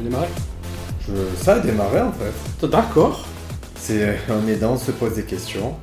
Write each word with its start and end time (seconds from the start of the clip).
veux 0.00 0.08
démarrer 0.08 0.28
Je- 1.06 1.42
Ça 1.44 1.54
a 1.54 1.58
démarré 1.60 2.00
en 2.00 2.12
fait. 2.12 2.66
D'accord. 2.66 3.26
C'est, 3.76 4.18
on 4.28 4.46
est 4.48 4.56
dans, 4.56 4.74
on 4.74 4.78
se 4.78 4.90
pose 4.90 5.14
des 5.14 5.22
questions. 5.22 5.74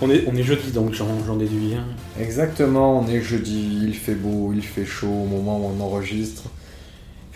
On 0.00 0.10
est, 0.10 0.24
on 0.26 0.34
est 0.36 0.42
jeudi, 0.42 0.70
donc 0.72 0.92
j'en 0.92 1.06
j'en 1.26 1.36
déduis. 1.36 1.74
hein. 1.74 1.84
Exactement, 2.20 3.00
on 3.00 3.06
est 3.06 3.22
jeudi, 3.22 3.80
il 3.84 3.94
fait 3.94 4.14
beau, 4.14 4.52
il 4.54 4.62
fait 4.62 4.84
chaud 4.84 5.06
au 5.06 5.26
moment 5.26 5.58
où 5.60 5.70
on 5.78 5.80
enregistre. 5.82 6.42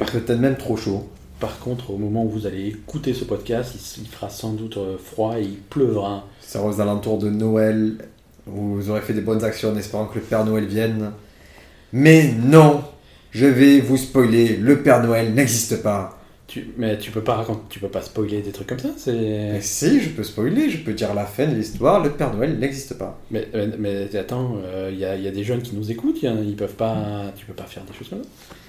Il 0.01 0.07
fait 0.07 0.21
peut-être 0.21 0.41
même 0.41 0.57
trop 0.57 0.77
chaud. 0.77 1.09
Par 1.41 1.59
contre, 1.59 1.91
au 1.91 1.97
moment 1.99 2.25
où 2.25 2.29
vous 2.31 2.47
allez 2.47 2.67
écouter 2.69 3.15
ce 3.15 3.25
podcast, 3.25 3.75
il, 4.01 4.07
fera 4.09 4.29
sans 4.31 4.53
doute 4.53 4.79
euh, 4.79 4.97
froid 4.99 5.39
et 5.39 5.43
il 5.43 5.57
pleuvra. 5.57 6.25
C'est 6.41 6.59
aux 6.59 6.81
alentours 6.81 7.19
de 7.19 7.31
Noël, 7.31 7.97
où 8.47 8.75
vous 8.77 8.91
aurez 8.91 9.01
fait 9.03 9.13
des 9.13 9.21
bonnes 9.21 9.45
actions 9.45 9.71
en 9.71 9.77
espérant 9.77 10.07
que 10.07 10.17
le 10.17 10.23
Père 10.23 10.45
Noël 10.45 10.67
vienne. 10.67 11.13
Mais 11.93 12.33
non, 12.33 12.83
je 13.37 13.47
vais 13.47 13.81
vous 13.81 13.99
spoiler, 13.99 14.57
le 14.57 14.79
Père 14.83 15.03
Noël 15.03 15.35
n'existe 15.35 15.83
pas. 15.83 16.19
Tu, 16.47 16.69
mais 16.79 16.97
tu 16.97 17.11
peux 17.11 17.21
pas 17.23 17.35
raconter, 17.35 17.61
tu 17.69 17.81
peux 17.81 17.89
pas 17.89 18.01
spoiler 18.01 18.41
des 18.41 18.51
trucs 18.53 18.69
comme 18.69 18.79
ça. 18.79 18.89
C'est. 18.97 19.13
Mais 19.13 19.61
si, 19.61 20.01
je 20.01 20.09
peux 20.11 20.23
spoiler, 20.23 20.71
je 20.71 20.79
peux 20.79 20.93
dire 20.95 21.13
la 21.13 21.27
fin 21.27 21.47
de 21.47 21.55
l'histoire, 21.55 22.03
le 22.03 22.11
Père 22.11 22.33
Noël 22.35 22.57
n'existe 22.59 22.95
pas. 22.97 23.21
Mais, 23.31 23.47
mais, 23.53 23.67
mais 23.79 24.17
attends, 24.17 24.57
il 24.91 24.99
y, 24.99 25.05
a, 25.05 25.17
y 25.17 25.29
a 25.29 25.31
des 25.33 25.45
jeunes 25.45 25.61
qui 25.61 25.75
nous 25.77 25.91
écoutent, 25.91 26.23
a- 26.25 26.33
ils 26.33 26.57
peuvent 26.57 26.75
pas, 26.77 27.33
tu 27.37 27.45
peux 27.47 27.53
pas 27.53 27.65
faire 27.65 27.83
des 27.85 27.93
choses 27.99 28.09
comme 28.09 28.23
ça. 28.23 28.29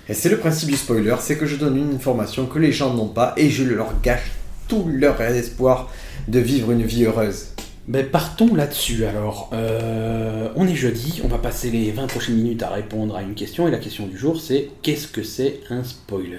Et 0.09 0.13
c'est 0.13 0.29
le 0.29 0.37
principe 0.37 0.69
du 0.69 0.75
spoiler, 0.75 1.15
c'est 1.19 1.37
que 1.37 1.45
je 1.45 1.55
donne 1.55 1.77
une 1.77 1.95
information 1.95 2.45
que 2.47 2.59
les 2.59 2.71
gens 2.73 2.93
n'ont 2.93 3.09
pas 3.09 3.33
et 3.37 3.49
je 3.49 3.63
leur 3.63 3.93
gâche 4.01 4.31
tout 4.67 4.85
leur 4.91 5.21
espoir 5.21 5.89
de 6.27 6.39
vivre 6.39 6.71
une 6.71 6.83
vie 6.83 7.05
heureuse. 7.05 7.49
Mais 7.89 8.03
partons 8.03 8.53
là-dessus 8.53 9.05
alors. 9.05 9.49
Euh, 9.53 10.49
on 10.55 10.67
est 10.67 10.75
jeudi, 10.75 11.21
on 11.23 11.27
va 11.29 11.37
passer 11.37 11.69
les 11.71 11.91
20 11.91 12.07
prochaines 12.07 12.35
minutes 12.35 12.61
à 12.63 12.69
répondre 12.69 13.15
à 13.15 13.21
une 13.21 13.33
question 13.33 13.67
et 13.67 13.71
la 13.71 13.77
question 13.77 14.07
du 14.07 14.17
jour 14.17 14.41
c'est 14.41 14.69
qu'est-ce 14.81 15.07
que 15.07 15.23
c'est 15.23 15.61
un 15.69 15.83
spoiler? 15.83 16.37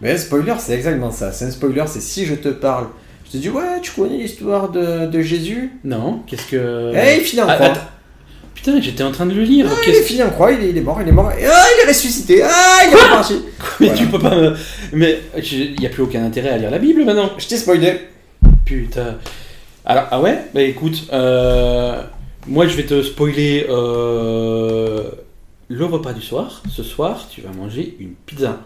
Mais 0.00 0.16
spoiler, 0.18 0.54
c'est 0.58 0.72
exactement 0.74 1.12
ça. 1.12 1.30
C'est 1.30 1.44
un 1.44 1.50
spoiler, 1.52 1.84
c'est 1.86 2.00
si 2.02 2.26
je 2.26 2.34
te 2.34 2.48
parle, 2.48 2.88
je 3.26 3.32
te 3.32 3.36
dis 3.36 3.48
ouais, 3.48 3.80
tu 3.80 3.92
connais 3.92 4.18
l'histoire 4.18 4.70
de, 4.70 5.06
de 5.06 5.20
Jésus? 5.22 5.70
Non, 5.84 6.22
qu'est-ce 6.26 6.46
que. 6.46 6.92
Eh, 6.96 7.18
il 7.18 7.24
finit 7.24 7.42
en 7.42 7.48
Ah, 7.48 7.54
croix. 7.54 7.66
attends. 7.66 7.80
Putain, 8.54 8.80
j'étais 8.80 9.02
en 9.04 9.10
train 9.12 9.26
de 9.26 9.34
le 9.34 9.42
lire. 9.42 9.66
Ah, 9.70 9.74
il 9.86 9.94
est 9.94 10.02
fini 10.02 10.22
en 10.22 10.30
croix, 10.30 10.50
il 10.52 10.64
est, 10.64 10.70
il 10.70 10.76
est 10.78 10.82
mort, 10.82 11.00
il 11.02 11.08
est 11.08 11.12
mort. 11.12 11.30
Et, 11.32 11.46
ah, 11.46 11.64
il 11.78 11.84
est 11.84 11.88
ressuscité. 11.88 12.42
Ah, 12.44 12.78
il 12.86 12.92
est 12.92 12.96
reparti. 12.96 13.34
Mais 13.80 13.86
Voilà. 13.86 13.94
tu 14.00 14.06
peux 14.06 14.18
pas 14.18 14.36
me. 14.36 14.54
Mais 14.92 15.20
il 15.52 15.76
n'y 15.78 15.86
a 15.86 15.90
plus 15.90 16.02
aucun 16.02 16.24
intérêt 16.24 16.50
à 16.50 16.58
lire 16.58 16.70
la 16.72 16.78
Bible 16.78 17.04
maintenant. 17.04 17.30
Je 17.38 17.46
t'ai 17.46 17.56
spoilé. 17.56 18.00
Putain. 18.64 19.18
Alors, 19.84 20.06
ah 20.10 20.20
ouais? 20.20 20.38
Bah 20.54 20.62
écoute, 20.62 21.08
euh, 21.12 22.02
moi 22.46 22.66
je 22.66 22.76
vais 22.76 22.84
te 22.84 23.02
spoiler 23.02 23.66
euh, 23.68 25.10
le 25.68 25.84
repas 25.84 26.12
du 26.12 26.22
soir. 26.22 26.62
Ce 26.70 26.82
soir, 26.82 27.26
tu 27.28 27.40
vas 27.40 27.50
manger 27.50 27.96
une 27.98 28.12
pizza. 28.26 28.60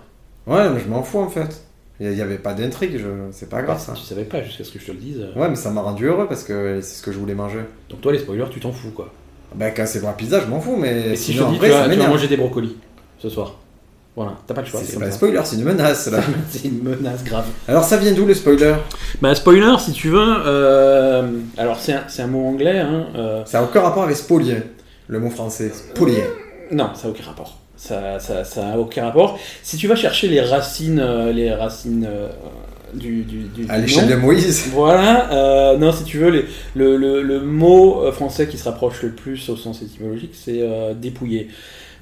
Ouais, 0.46 0.68
mais 0.70 0.80
je 0.80 0.88
m'en 0.88 1.02
fous 1.02 1.18
en 1.18 1.28
fait. 1.28 1.62
Il 1.98 2.10
n'y 2.10 2.20
avait 2.20 2.36
pas 2.36 2.52
d'intrigue, 2.52 2.98
je... 2.98 3.08
c'est 3.30 3.48
pas 3.48 3.62
grave 3.62 3.80
ça. 3.80 3.94
Tu 3.94 4.02
savais 4.02 4.24
pas 4.24 4.42
jusqu'à 4.42 4.64
ce 4.64 4.70
que 4.70 4.78
je 4.78 4.84
te 4.84 4.92
le 4.92 4.98
dise. 4.98 5.26
Ouais, 5.34 5.48
mais 5.48 5.56
ça 5.56 5.70
m'a 5.70 5.80
rendu 5.80 6.04
heureux 6.04 6.26
parce 6.28 6.44
que 6.44 6.80
c'est 6.82 6.96
ce 6.96 7.02
que 7.02 7.10
je 7.10 7.18
voulais 7.18 7.34
manger. 7.34 7.60
Donc 7.88 8.02
toi, 8.02 8.12
les 8.12 8.18
spoilers, 8.18 8.50
tu 8.50 8.60
t'en 8.60 8.72
fous 8.72 8.90
quoi. 8.90 9.10
Bah, 9.54 9.70
quand 9.70 9.86
c'est 9.86 10.00
pour 10.00 10.08
la 10.08 10.14
pizza, 10.14 10.40
je 10.40 10.46
m'en 10.46 10.60
fous, 10.60 10.76
mais 10.76 11.16
si 11.16 11.32
je 11.32 11.38
sinon, 11.38 11.46
te 11.46 11.50
dis, 11.52 11.56
après, 11.56 11.68
tu 11.68 11.74
vas, 11.74 11.88
tu 11.88 11.98
vas 11.98 12.08
manger 12.08 12.28
des 12.28 12.36
brocolis 12.36 12.76
ce 13.18 13.30
soir. 13.30 13.56
Voilà, 14.16 14.32
t'as 14.46 14.54
pas 14.54 14.62
le 14.62 14.66
choix. 14.66 14.80
C'est 14.82 14.98
pas 14.98 15.04
un 15.06 15.10
spoiler, 15.10 15.40
c'est 15.44 15.56
une 15.56 15.64
menace 15.64 16.06
là. 16.10 16.20
C'est 16.50 16.64
une 16.64 16.82
menace 16.82 17.22
grave. 17.22 17.44
Alors, 17.68 17.84
ça 17.84 17.98
vient 17.98 18.12
d'où 18.12 18.24
le 18.24 18.32
spoiler? 18.32 18.74
Bah 19.20 19.34
spoiler, 19.34 19.74
si 19.78 19.92
tu 19.92 20.08
veux. 20.08 20.18
euh, 20.46 21.28
alors 21.58 21.78
c'est 21.78 21.92
un, 21.92 22.04
c'est 22.08 22.22
un 22.22 22.26
mot 22.26 22.46
anglais. 22.46 22.78
Hein, 22.78 23.06
euh, 23.14 23.44
Ça 23.44 23.58
a 23.60 23.62
aucun 23.62 23.82
rapport 23.82 24.04
avec 24.04 24.16
spolier, 24.16 24.56
le 25.08 25.20
mot 25.20 25.28
français. 25.28 25.70
Spolier. 25.74 26.24
Non, 26.70 26.90
ça 26.94 27.04
n'a 27.08 27.10
aucun 27.10 27.24
rapport. 27.24 27.58
Ça, 27.76 28.18
ça, 28.18 28.42
ça 28.44 28.68
a 28.68 28.78
aucun 28.78 29.04
rapport. 29.04 29.38
Si 29.62 29.76
tu 29.76 29.86
vas 29.86 29.96
chercher 29.96 30.28
les 30.28 30.40
racines, 30.40 30.98
euh, 30.98 31.30
les 31.30 31.52
racines 31.52 32.06
euh, 32.08 32.28
du, 32.94 33.22
du, 33.24 33.40
du- 33.42 33.66
À 33.68 33.76
l'échelle 33.76 34.08
de 34.08 34.14
Moïse. 34.16 34.68
Voilà. 34.72 35.30
euh, 35.32 35.76
non, 35.76 35.92
si 35.92 36.04
tu 36.04 36.16
veux, 36.16 36.30
les- 36.30 36.46
le, 36.74 36.96
le, 36.96 37.20
le 37.22 37.40
mot 37.40 38.10
français 38.12 38.46
qui 38.48 38.56
se 38.56 38.64
rapproche 38.64 39.02
le 39.02 39.10
plus 39.10 39.46
au 39.50 39.56
sens 39.56 39.82
étymologique, 39.82 40.32
c'est 40.34 40.60
euh, 40.62 40.94
dépouiller. 40.94 41.48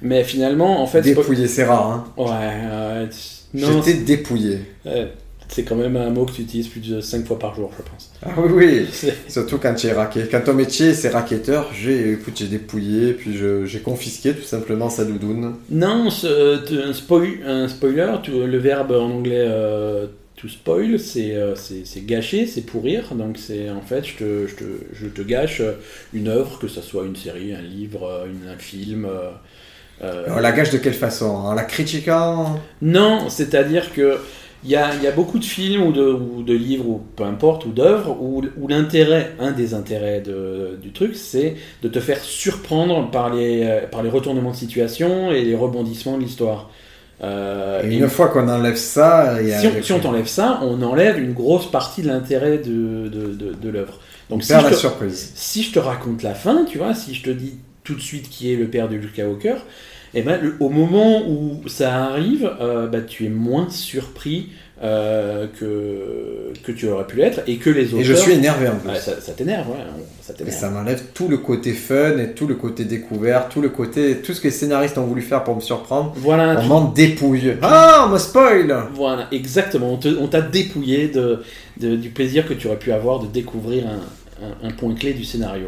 Mais 0.05 0.23
finalement, 0.23 0.81
en 0.81 0.87
fait, 0.87 1.01
Dépouiller, 1.01 1.47
c'est 1.47 1.63
rare, 1.65 1.91
hein. 1.91 2.05
Ouais. 2.15 2.29
euh, 2.31 3.05
Je 3.53 3.65
non, 3.65 3.81
t'ai 3.81 3.93
dépouillé. 3.95 4.59
c'est 4.83 4.89
euh, 4.91 5.05
c'est 5.47 5.63
quand 5.63 5.75
même 5.75 5.95
un 5.95 6.09
mot 6.09 6.25
que 6.25 6.31
tu 6.33 6.41
utilises 6.41 6.67
plus 6.67 6.79
de 6.81 7.01
5 7.01 7.25
fois 7.25 7.37
par 7.39 7.55
jour, 7.55 7.71
je 7.77 7.83
pense. 7.83 8.11
Ah 8.23 8.29
oui, 8.37 8.51
oui. 8.51 9.09
Surtout 9.29 9.57
quand 9.59 9.73
tu 9.75 9.87
es 9.87 9.93
raquet. 9.93 10.27
Quand 10.29 10.41
ton 10.41 10.53
métier 10.53 10.93
c'est 10.93 11.09
raquetteur, 11.09 11.71
j'ai 11.73 12.13
écoute, 12.13 12.33
j'ai 12.37 12.47
dépouillé, 12.47 13.13
puis 13.13 13.35
je- 13.37 13.65
j'ai 13.65 13.79
confisqué 13.79 14.33
tout 14.33 14.43
simplement 14.43 14.89
sa 14.89 15.05
doudoune. 15.05 15.55
Non, 15.69 16.09
ce- 16.09 16.87
un, 16.89 16.93
spoil, 16.93 17.39
un 17.45 17.67
spoiler, 17.67 18.13
le 18.27 18.57
verbe 18.57 18.91
en 18.91 19.09
anglais 19.11 19.45
euh, 19.47 20.07
to 20.35 20.47
spoil, 20.47 20.99
c'est 20.99 21.35
euh, 21.35 21.55
c'est- 21.55 21.85
c'est 21.85 22.05
gâcher, 22.05 22.47
c'est 22.47 22.65
pourrir. 22.65 23.13
Donc 23.15 23.37
c'est 23.37 23.69
en 23.69 23.81
fait, 23.81 24.03
je 24.03 24.15
te, 24.17 24.47
je, 24.47 24.55
te, 24.55 24.63
je 24.93 25.07
te 25.07 25.21
gâche 25.21 25.61
euh, 25.61 25.73
une 26.13 26.27
œuvre, 26.27 26.57
que 26.59 26.67
ce 26.67 26.81
soit 26.81 27.05
une 27.05 27.15
série, 27.15 27.53
un 27.53 27.61
livre, 27.61 28.03
euh, 28.09 28.25
une- 28.25 28.49
un 28.49 28.57
film. 28.57 29.07
Euh, 30.03 30.25
On 30.29 30.39
la 30.39 30.51
gâche 30.51 30.69
de 30.71 30.77
quelle 30.77 30.93
façon 30.93 31.25
En 31.27 31.53
la 31.53 31.63
critiquant? 31.63 32.59
Non, 32.81 33.29
c'est-à-dire 33.29 33.93
que 33.93 34.19
il 34.63 34.71
y 34.71 34.75
a, 34.75 34.95
il 34.95 35.03
y 35.03 35.07
a 35.07 35.11
beaucoup 35.11 35.37
de 35.37 35.45
films 35.45 35.83
ou 35.83 35.91
de, 35.91 36.01
ou 36.11 36.41
de 36.41 36.53
livres 36.53 36.87
ou 36.89 36.97
peu 37.15 37.23
importe 37.23 37.65
ou 37.65 37.71
d'œuvres 37.71 38.17
où, 38.19 38.43
où 38.57 38.67
l'intérêt, 38.67 39.35
un 39.39 39.51
des 39.51 39.75
intérêts 39.75 40.21
de- 40.21 40.77
du 40.81 40.91
truc, 40.91 41.15
c'est 41.15 41.55
de 41.83 41.87
te 41.87 41.99
faire 41.99 42.19
surprendre 42.19 43.11
par 43.11 43.31
les, 43.33 43.63
euh, 43.63 43.87
par 43.87 44.01
les 44.01 44.09
retournements 44.09 44.51
de 44.51 44.55
situation 44.55 45.31
et 45.31 45.43
les 45.43 45.55
rebondissements 45.55 46.17
de 46.17 46.23
l'histoire. 46.23 46.71
Euh, 47.23 47.81
Et 47.83 47.93
et 47.93 47.97
une 47.97 48.09
fois 48.09 48.27
qu'on 48.29 48.47
enlève 48.49 48.75
ça, 48.75 49.41
il 49.41 49.49
y 49.49 49.53
a 49.53 49.59
si 49.59 49.67
on, 49.67 49.81
si 49.81 49.93
on 49.93 49.99
t'enlève 49.99 50.27
ça, 50.27 50.59
on 50.63 50.81
enlève 50.81 51.19
une 51.19 51.33
grosse 51.33 51.69
partie 51.71 52.01
de 52.01 52.07
l'intérêt 52.07 52.57
de, 52.57 53.69
l'œuvre. 53.69 53.99
on 54.29 54.37
Donc 54.37 54.43
si 54.43 54.59
je, 54.59 54.65
la 54.65 54.71
te, 54.71 54.75
surprise. 54.75 55.35
si 55.35 55.63
je 55.63 55.71
te 55.73 55.79
raconte 55.79 56.23
la 56.23 56.33
fin, 56.35 56.65
tu 56.65 56.77
vois, 56.77 56.93
si 56.95 57.13
je 57.13 57.23
te 57.23 57.29
dis 57.29 57.59
tout 57.85 57.95
de 57.95 58.01
suite 58.01 58.29
qui 58.29 58.51
est 58.51 58.57
le 58.57 58.67
père 58.67 58.89
de 58.89 58.95
Luke 58.95 59.11
Skywalker, 59.11 59.55
eh 60.13 60.21
ben, 60.21 60.39
le- 60.41 60.55
au 60.59 60.69
moment 60.69 61.27
où 61.27 61.61
ça 61.67 62.03
arrive, 62.05 62.49
euh, 62.59 62.87
bah, 62.87 62.99
tu 63.01 63.25
es 63.25 63.29
moins 63.29 63.69
surpris 63.69 64.49
euh, 64.83 65.47
que, 65.57 66.51
que 66.63 66.71
tu 66.73 66.87
aurais 66.89 67.07
pu 67.07 67.15
l'être 67.17 67.39
et 67.47 67.55
que 67.57 67.69
les 67.69 67.93
autres. 67.93 68.01
Et 68.01 68.03
je 68.03 68.13
suis 68.13 68.33
énervé 68.33 68.67
en 68.67 68.75
plus. 68.75 68.89
Ouais, 68.89 68.99
ça, 68.99 69.19
ça 69.21 69.31
t'énerve, 69.31 69.69
ouais, 69.69 69.77
ça 70.21 70.33
Et 70.45 70.51
ça 70.51 70.69
m'enlève 70.69 71.01
tout 71.13 71.27
le 71.29 71.37
côté 71.37 71.71
fun 71.71 72.17
et 72.17 72.33
tout 72.33 72.45
le 72.45 72.55
côté 72.55 72.83
découvert, 72.83 73.47
tout 73.47 73.61
le 73.61 73.69
côté, 73.69 74.17
tout 74.17 74.33
ce 74.33 74.41
que 74.41 74.47
les 74.47 74.53
scénaristes 74.53 74.97
ont 74.97 75.05
voulu 75.05 75.21
faire 75.21 75.43
pour 75.45 75.55
me 75.55 75.61
surprendre. 75.61 76.13
Voilà, 76.17 76.57
On 76.59 76.61
tu- 76.61 76.67
m'en 76.67 76.85
dépouille. 76.91 77.53
Ah, 77.61 78.05
on 78.07 78.11
me 78.13 78.17
spoil 78.17 78.75
voilà, 78.93 79.27
exactement. 79.31 79.93
On 79.93 79.97
te- 79.97 80.17
on 80.19 80.27
t'a 80.27 80.41
dépouillé 80.41 81.07
de, 81.07 81.39
de- 81.79 81.95
du 81.95 82.09
plaisir 82.09 82.45
que 82.47 82.53
tu 82.53 82.67
aurais 82.67 82.79
pu 82.79 82.91
avoir 82.91 83.19
de 83.21 83.27
découvrir 83.27 83.85
un, 83.87 84.45
un- 84.45 84.67
un 84.67 84.71
point 84.71 84.93
clé 84.93 85.13
du 85.13 85.23
scénario. 85.23 85.67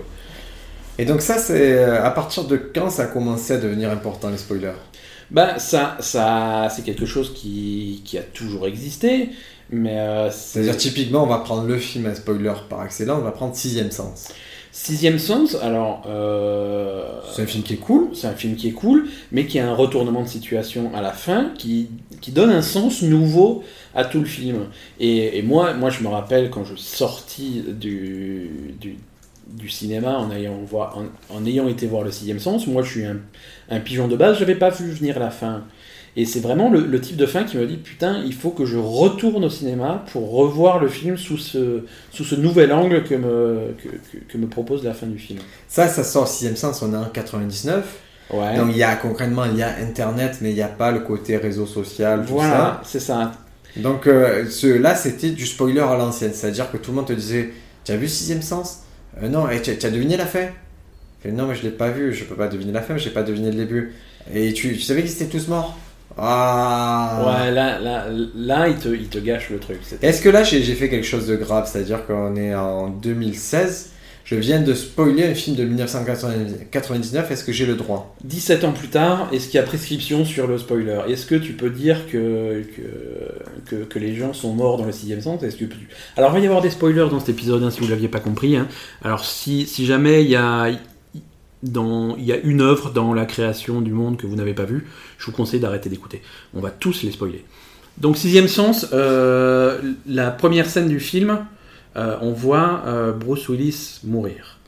Et 0.97 1.05
donc 1.05 1.21
ça, 1.21 1.37
c'est 1.37 1.73
euh, 1.73 2.03
à 2.03 2.11
partir 2.11 2.45
de 2.45 2.57
quand 2.57 2.89
ça 2.89 3.03
a 3.03 3.07
commencé 3.07 3.53
à 3.53 3.57
devenir 3.57 3.91
important 3.91 4.29
les 4.29 4.37
spoilers? 4.37 4.73
Ben, 5.29 5.59
ça, 5.59 5.97
ça 5.99 6.69
c'est 6.73 6.83
quelque 6.83 7.05
chose 7.05 7.33
qui, 7.33 8.01
qui 8.05 8.17
a 8.17 8.23
toujours 8.23 8.65
existé, 8.67 9.29
mais 9.69 9.99
euh, 9.99 10.31
c'est- 10.31 10.63
C'est-à-dire 10.63 10.77
typiquement, 10.77 11.23
on 11.23 11.27
va 11.27 11.39
prendre 11.39 11.67
le 11.67 11.77
film 11.77 12.05
à 12.05 12.15
spoiler 12.15 12.53
par 12.69 12.83
excellence, 12.85 13.19
on 13.19 13.23
va 13.25 13.31
prendre 13.31 13.55
Sixième 13.55 13.91
Sens. 13.91 14.29
Sixième 14.71 15.19
Sens, 15.19 15.55
alors. 15.55 16.03
euh, 16.07 17.19
C'est 17.35 17.41
un 17.41 17.45
film 17.47 17.63
qui 17.63 17.73
est 17.73 17.77
cool. 17.77 18.09
c'est 18.15 18.27
un 18.27 18.33
film 18.35 18.55
qui 18.55 18.69
est 18.69 18.71
cool, 18.73 19.07
mais 19.31 19.45
qui 19.47 19.59
a 19.59 19.67
un 19.67 19.73
retournement 19.73 20.21
de 20.23 20.27
situation 20.27 20.91
à 20.95 21.01
la 21.01 21.11
fin 21.13 21.51
qui, 21.57 21.89
qui 22.21 22.31
donne 22.31 22.51
un 22.51 22.61
sens 22.61 23.01
nouveau 23.01 23.63
à 23.95 24.05
tout 24.05 24.19
le 24.19 24.25
film. 24.25 24.67
Et, 24.99 25.37
et 25.37 25.41
moi, 25.41 25.73
moi, 25.73 25.89
je 25.89 26.03
me 26.03 26.07
rappelle 26.09 26.49
quand 26.51 26.63
je 26.63 26.75
suis 26.75 26.95
sorti 26.97 27.63
du, 27.67 28.75
du, 28.79 28.97
du 29.55 29.69
cinéma 29.69 30.17
en 30.17 30.31
ayant, 30.31 30.57
voir, 30.65 30.97
en, 30.97 31.35
en 31.35 31.45
ayant 31.45 31.67
été 31.67 31.87
voir 31.87 32.03
le 32.03 32.11
sixième 32.11 32.39
sens, 32.39 32.67
moi 32.67 32.81
je 32.83 32.89
suis 32.91 33.05
un, 33.05 33.17
un 33.69 33.79
pigeon 33.79 34.07
de 34.07 34.15
base, 34.15 34.35
je 34.35 34.41
n'avais 34.41 34.55
pas 34.55 34.69
vu 34.69 34.91
venir 34.91 35.19
la 35.19 35.29
fin. 35.29 35.63
Et 36.19 36.25
c'est 36.25 36.39
vraiment 36.39 36.71
le, 36.71 36.79
le 36.81 36.99
type 36.99 37.15
de 37.15 37.27
fin 37.27 37.43
qui 37.43 37.57
me 37.57 37.67
dit 37.67 37.77
putain, 37.77 38.23
il 38.25 38.33
faut 38.33 38.49
que 38.49 38.65
je 38.65 38.77
retourne 38.77 39.45
au 39.45 39.49
cinéma 39.51 40.03
pour 40.11 40.31
revoir 40.31 40.79
le 40.79 40.87
film 40.87 41.15
sous 41.15 41.37
ce, 41.37 41.83
sous 42.11 42.23
ce 42.23 42.33
nouvel 42.35 42.73
angle 42.73 43.03
que 43.03 43.13
me, 43.13 43.75
que, 43.77 43.89
que- 43.89 44.23
que 44.27 44.37
me 44.39 44.47
propose 44.47 44.83
la 44.83 44.93
fin 44.95 45.05
du 45.05 45.19
film. 45.19 45.39
Ça, 45.67 45.87
ça 45.87 46.03
sort 46.03 46.27
Sixième 46.27 46.55
Sens, 46.55 46.81
on 46.81 46.91
est 46.91 46.97
en 46.97 47.05
99. 47.05 47.85
Ouais. 48.31 48.57
Donc 48.57 48.69
il 48.71 48.77
y 48.77 48.83
a 48.83 48.95
concrètement, 48.95 49.45
il 49.45 49.57
y 49.57 49.63
a 49.63 49.75
Internet, 49.79 50.39
mais 50.41 50.49
il 50.49 50.55
n'y 50.55 50.61
a 50.63 50.67
pas 50.67 50.91
le 50.91 50.99
côté 51.01 51.37
réseau 51.37 51.65
social, 51.67 52.25
tout 52.25 52.33
Voilà, 52.33 52.81
c'est 52.83 52.99
ça. 52.99 53.31
ça. 53.75 53.81
Donc 53.81 54.07
euh, 54.07 54.49
ce, 54.49 54.65
là, 54.67 54.95
c'était 54.95 55.29
du 55.29 55.45
spoiler 55.45 55.79
à 55.81 55.95
l'ancienne. 55.95 56.31
C'est-à-dire 56.33 56.71
que 56.71 56.77
tout 56.77 56.89
le 56.91 56.97
monde 56.97 57.05
te 57.07 57.13
disait, 57.13 57.51
tu 57.85 57.91
as 57.91 57.95
vu 57.95 58.07
Sixième 58.07 58.41
Sens? 58.41 58.79
Euh, 59.21 59.29
Non, 59.29 59.49
et 59.49 59.61
tu, 59.61 59.71
as 59.71 59.89
deviné 59.89 60.17
la 60.17 60.25
fin 60.25 60.45
Je 60.45 61.29
fais, 61.29 61.31
Non, 61.31 61.47
mais 61.47 61.55
je 61.55 61.63
l'ai 61.63 61.71
pas 61.71 61.89
vu, 61.89 62.13
je 62.13 62.23
peux 62.23 62.35
pas 62.35 62.47
deviner 62.47 62.71
la 62.71 62.81
fin, 62.81 62.97
j'ai 62.97 63.09
pas 63.09 63.23
deviné 63.23 63.51
le 63.51 63.57
début. 63.57 63.93
Et 64.33 64.53
tu, 64.53 64.73
tu 64.73 64.81
savais 64.81 65.01
qu'ils 65.03 65.11
étaient 65.13 65.25
tous 65.37 65.47
morts? 65.47 65.77
Ah 66.17 67.21
Ouais, 67.25 67.51
là, 67.51 67.79
là, 67.79 68.05
là 68.35 68.67
il, 68.67 68.77
te, 68.77 68.89
il 68.89 69.07
te 69.07 69.19
gâche 69.19 69.49
le 69.49 69.59
truc. 69.59 69.79
Est-ce 70.01 70.21
que 70.21 70.29
là 70.29 70.43
j'ai 70.43 70.61
fait 70.73 70.89
quelque 70.89 71.05
chose 71.05 71.27
de 71.27 71.35
grave 71.35 71.69
C'est-à-dire 71.71 72.05
qu'on 72.07 72.35
est 72.35 72.55
en 72.55 72.87
2016, 72.89 73.91
je 74.27 74.35
viens 74.35 74.59
de 74.59 74.73
spoiler 74.73 75.23
un 75.23 75.33
film 75.33 75.55
de 75.55 75.63
1999, 75.63 77.31
est-ce 77.31 77.45
que 77.45 77.53
j'ai 77.53 77.65
le 77.65 77.75
droit? 77.75 78.13
17 78.25 78.65
ans 78.65 78.73
plus 78.73 78.89
tard, 78.89 79.29
est-ce 79.31 79.45
qu'il 79.45 79.55
y 79.55 79.59
a 79.59 79.63
prescription 79.63 80.25
sur 80.25 80.47
le 80.47 80.57
spoiler? 80.57 80.99
Est-ce 81.07 81.25
que 81.25 81.35
tu 81.35 81.53
peux 81.53 81.69
dire 81.69 82.07
que, 82.11 82.61
les 83.95 84.15
gens 84.15 84.33
sont 84.33 84.53
morts 84.53 84.77
dans 84.77 84.83
le 84.83 84.91
sixième 84.91 85.21
sens 85.21 85.43
Est-ce 85.43 85.55
que 85.55 85.63
Alors, 86.17 86.31
il 86.31 86.33
va 86.33 86.39
y 86.41 86.45
avoir 86.45 86.61
des 86.61 86.71
spoilers 86.71 87.07
dans 87.09 87.21
cet 87.21 87.29
épisode, 87.29 87.63
hein, 87.63 87.71
si 87.71 87.79
vous 87.79 87.85
ne 87.85 87.91
l'aviez 87.91 88.09
pas 88.09 88.19
compris. 88.19 88.57
Hein. 88.57 88.67
Alors, 89.01 89.23
si, 89.23 89.65
si 89.65 89.85
jamais 89.85 90.25
il 90.25 90.29
y 90.29 90.35
a, 90.35 90.71
dans, 91.63 92.17
une 92.17 92.59
œuvre 92.59 92.91
dans 92.91 93.13
la 93.13 93.25
création 93.25 93.79
du 93.79 93.91
monde 93.91 94.17
que 94.17 94.27
vous 94.27 94.35
n'avez 94.35 94.53
pas 94.53 94.65
vue, 94.65 94.87
je 95.19 95.27
vous 95.27 95.31
conseille 95.31 95.61
d'arrêter 95.61 95.87
d'écouter. 95.87 96.21
On 96.53 96.59
va 96.59 96.71
tous 96.71 97.01
les 97.03 97.11
spoiler. 97.11 97.45
Donc, 97.97 98.17
sixième 98.17 98.49
sens, 98.49 98.87
euh, 98.91 99.79
la 100.05 100.31
première 100.31 100.69
scène 100.69 100.89
du 100.89 100.99
film, 100.99 101.45
euh, 101.97 102.17
on 102.21 102.31
voit 102.31 102.83
euh, 102.85 103.11
Bruce 103.11 103.49
Willis 103.49 104.01
mourir. 104.03 104.59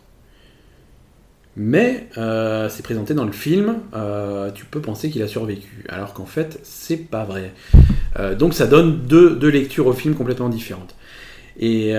Mais 1.55 2.07
euh, 2.17 2.69
c'est 2.69 2.83
présenté 2.83 3.13
dans 3.13 3.25
le 3.25 3.31
film, 3.31 3.79
tu 4.55 4.65
peux 4.65 4.79
penser 4.79 5.09
qu'il 5.09 5.21
a 5.23 5.27
survécu, 5.27 5.83
alors 5.89 6.13
qu'en 6.13 6.25
fait, 6.25 6.59
c'est 6.63 6.97
pas 6.97 7.25
vrai. 7.25 7.53
donc 8.37 8.53
ça 8.53 8.65
donne 8.65 9.05
deux, 9.07 9.49
lectures 9.49 9.87
au 9.87 9.93
film 9.93 10.15
complètement 10.15 10.49
différentes. 10.49 10.95
Et, 11.59 11.93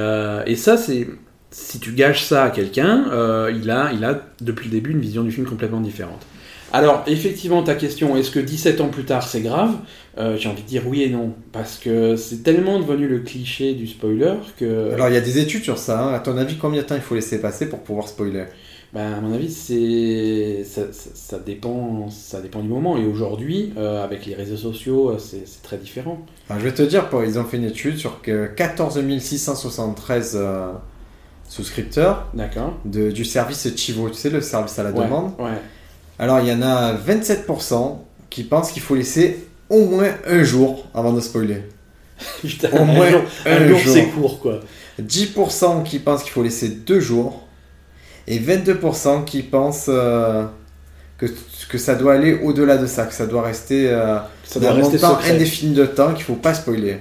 ça, 0.57 0.77
c'est. 0.77 1.09
Si 1.53 1.81
tu 1.81 1.93
gâches 1.93 2.23
ça 2.23 2.45
à 2.45 2.51
quelqu'un, 2.51 3.05
il 3.51 3.71
a 3.71 4.23
depuis 4.41 4.67
le 4.67 4.71
début 4.71 4.93
une 4.93 5.01
vision 5.01 5.25
du 5.25 5.33
film 5.33 5.47
complètement 5.47 5.81
différente. 5.81 6.25
Alors, 6.73 7.03
effectivement, 7.07 7.63
ta 7.63 7.75
question, 7.75 8.17
est-ce 8.17 8.31
que 8.31 8.39
17 8.39 8.81
ans 8.81 8.89
plus 8.89 9.05
tard 9.05 9.23
c'est 9.23 9.41
grave? 9.41 9.77
Euh, 10.19 10.37
J'ai 10.37 10.49
envie 10.49 10.63
de 10.63 10.69
dire 10.69 10.83
oui 10.87 11.03
et 11.03 11.11
non. 11.11 11.35
Parce 11.53 11.79
que 11.79 12.17
c'est 12.17 12.43
tellement 12.43 12.79
devenu 12.79 13.09
le 13.09 13.21
cliché 13.21 13.75
du 13.75 13.87
spoiler 13.87 14.35
que. 14.57 14.93
Alors, 14.93 15.09
il 15.09 15.15
y 15.15 15.19
a 15.19 15.21
des 15.21 15.39
études 15.39 15.65
sur 15.65 15.79
ça. 15.79 16.01
Hein. 16.01 16.15
À 16.15 16.21
ton 16.21 16.37
avis, 16.37 16.57
combien 16.57 16.83
de 16.83 16.87
temps 16.87 16.95
il 16.95 17.01
faut 17.01 17.15
laisser 17.15 17.41
passer 17.41 17.69
pour 17.69 17.81
pouvoir 17.81 18.09
spoiler? 18.09 18.45
Ben, 18.93 19.15
à 19.15 19.21
mon 19.21 19.33
avis, 19.33 19.51
c'est 19.53 20.65
ça, 20.65 21.39
dépend, 21.39 22.11
ça 22.11 22.41
dépend 22.41 22.61
du 22.61 22.69
moment. 22.69 22.97
Et 22.97 23.05
aujourd'hui, 23.05 23.73
euh, 23.77 24.03
avec 24.05 24.27
les 24.27 24.35
réseaux 24.35 24.57
sociaux, 24.57 25.11
euh, 25.11 25.19
c'est 25.19 25.63
très 25.63 25.77
différent. 25.77 26.19
je 26.51 26.55
vais 26.57 26.75
te 26.75 26.83
dire, 26.83 27.09
ils 27.25 27.39
ont 27.39 27.45
fait 27.45 27.57
une 27.57 27.65
étude 27.65 27.97
sur 27.99 28.21
14 28.21 29.01
673 29.21 30.39
souscripteurs 31.49 32.27
du 32.85 33.25
service 33.25 33.77
Chivo, 33.77 34.09
tu 34.09 34.17
sais, 34.17 34.31
le 34.31 34.41
service 34.41 34.79
à 34.79 34.83
la 34.85 34.93
demande? 34.93 35.33
Ouais. 35.39 35.59
Alors, 36.21 36.41
il 36.41 36.49
y 36.49 36.53
en 36.53 36.61
a 36.61 36.93
27% 36.93 37.97
qui 38.29 38.45
pensent 38.45 38.73
qu'il 38.73 38.83
faut 38.83 38.95
laisser 38.95 39.47
au 39.71 39.87
moins 39.87 40.11
un 40.27 40.45
jour 40.45 40.87
avant 40.93 41.15
de 41.15 41.21
spoiler. 41.21 41.63
au 42.73 42.85
moins 42.85 43.09
un 43.47 43.69
jour, 43.69 43.81
c'est 43.83 44.09
court, 44.09 44.39
quoi. 44.39 44.61
10% 45.01 45.83
qui 45.83 45.99
pensent 45.99 46.23
qu'il 46.23 46.33
faut 46.33 46.43
laisser 46.43 46.69
deux 46.69 47.01
jours. 47.01 47.49
Et 48.27 48.39
22% 48.39 49.25
qui 49.25 49.43
pensent 49.43 49.87
euh, 49.89 50.45
que, 51.17 51.25
que 51.71 51.79
ça 51.79 51.95
doit 51.95 52.13
aller 52.13 52.35
au-delà 52.35 52.77
de 52.77 52.87
ça, 52.87 53.07
que 53.07 53.15
ça 53.15 53.27
doit 53.27 53.41
rester, 53.41 53.89
euh, 53.89 54.19
ça 54.45 54.61
doit 54.61 54.73
rester 54.73 54.99
temps 54.99 55.19
indéfini 55.25 55.73
de 55.73 55.87
temps, 55.87 56.09
qu'il 56.09 56.19
ne 56.19 56.25
faut 56.25 56.35
pas 56.35 56.53
spoiler. 56.53 56.99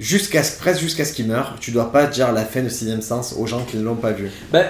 Jusqu'à 0.00 0.42
presque 0.58 0.80
jusqu'à 0.80 1.04
ce 1.04 1.12
qu'il 1.12 1.28
meure, 1.28 1.54
tu 1.60 1.70
dois 1.70 1.92
pas 1.92 2.06
dire 2.06 2.32
la 2.32 2.44
fin 2.44 2.62
de 2.62 2.68
sixième 2.68 3.00
sens 3.00 3.36
aux 3.38 3.46
gens 3.46 3.64
qui 3.64 3.76
ne 3.76 3.84
l'ont 3.84 3.94
pas 3.94 4.10
vu. 4.10 4.28
Ben, 4.50 4.66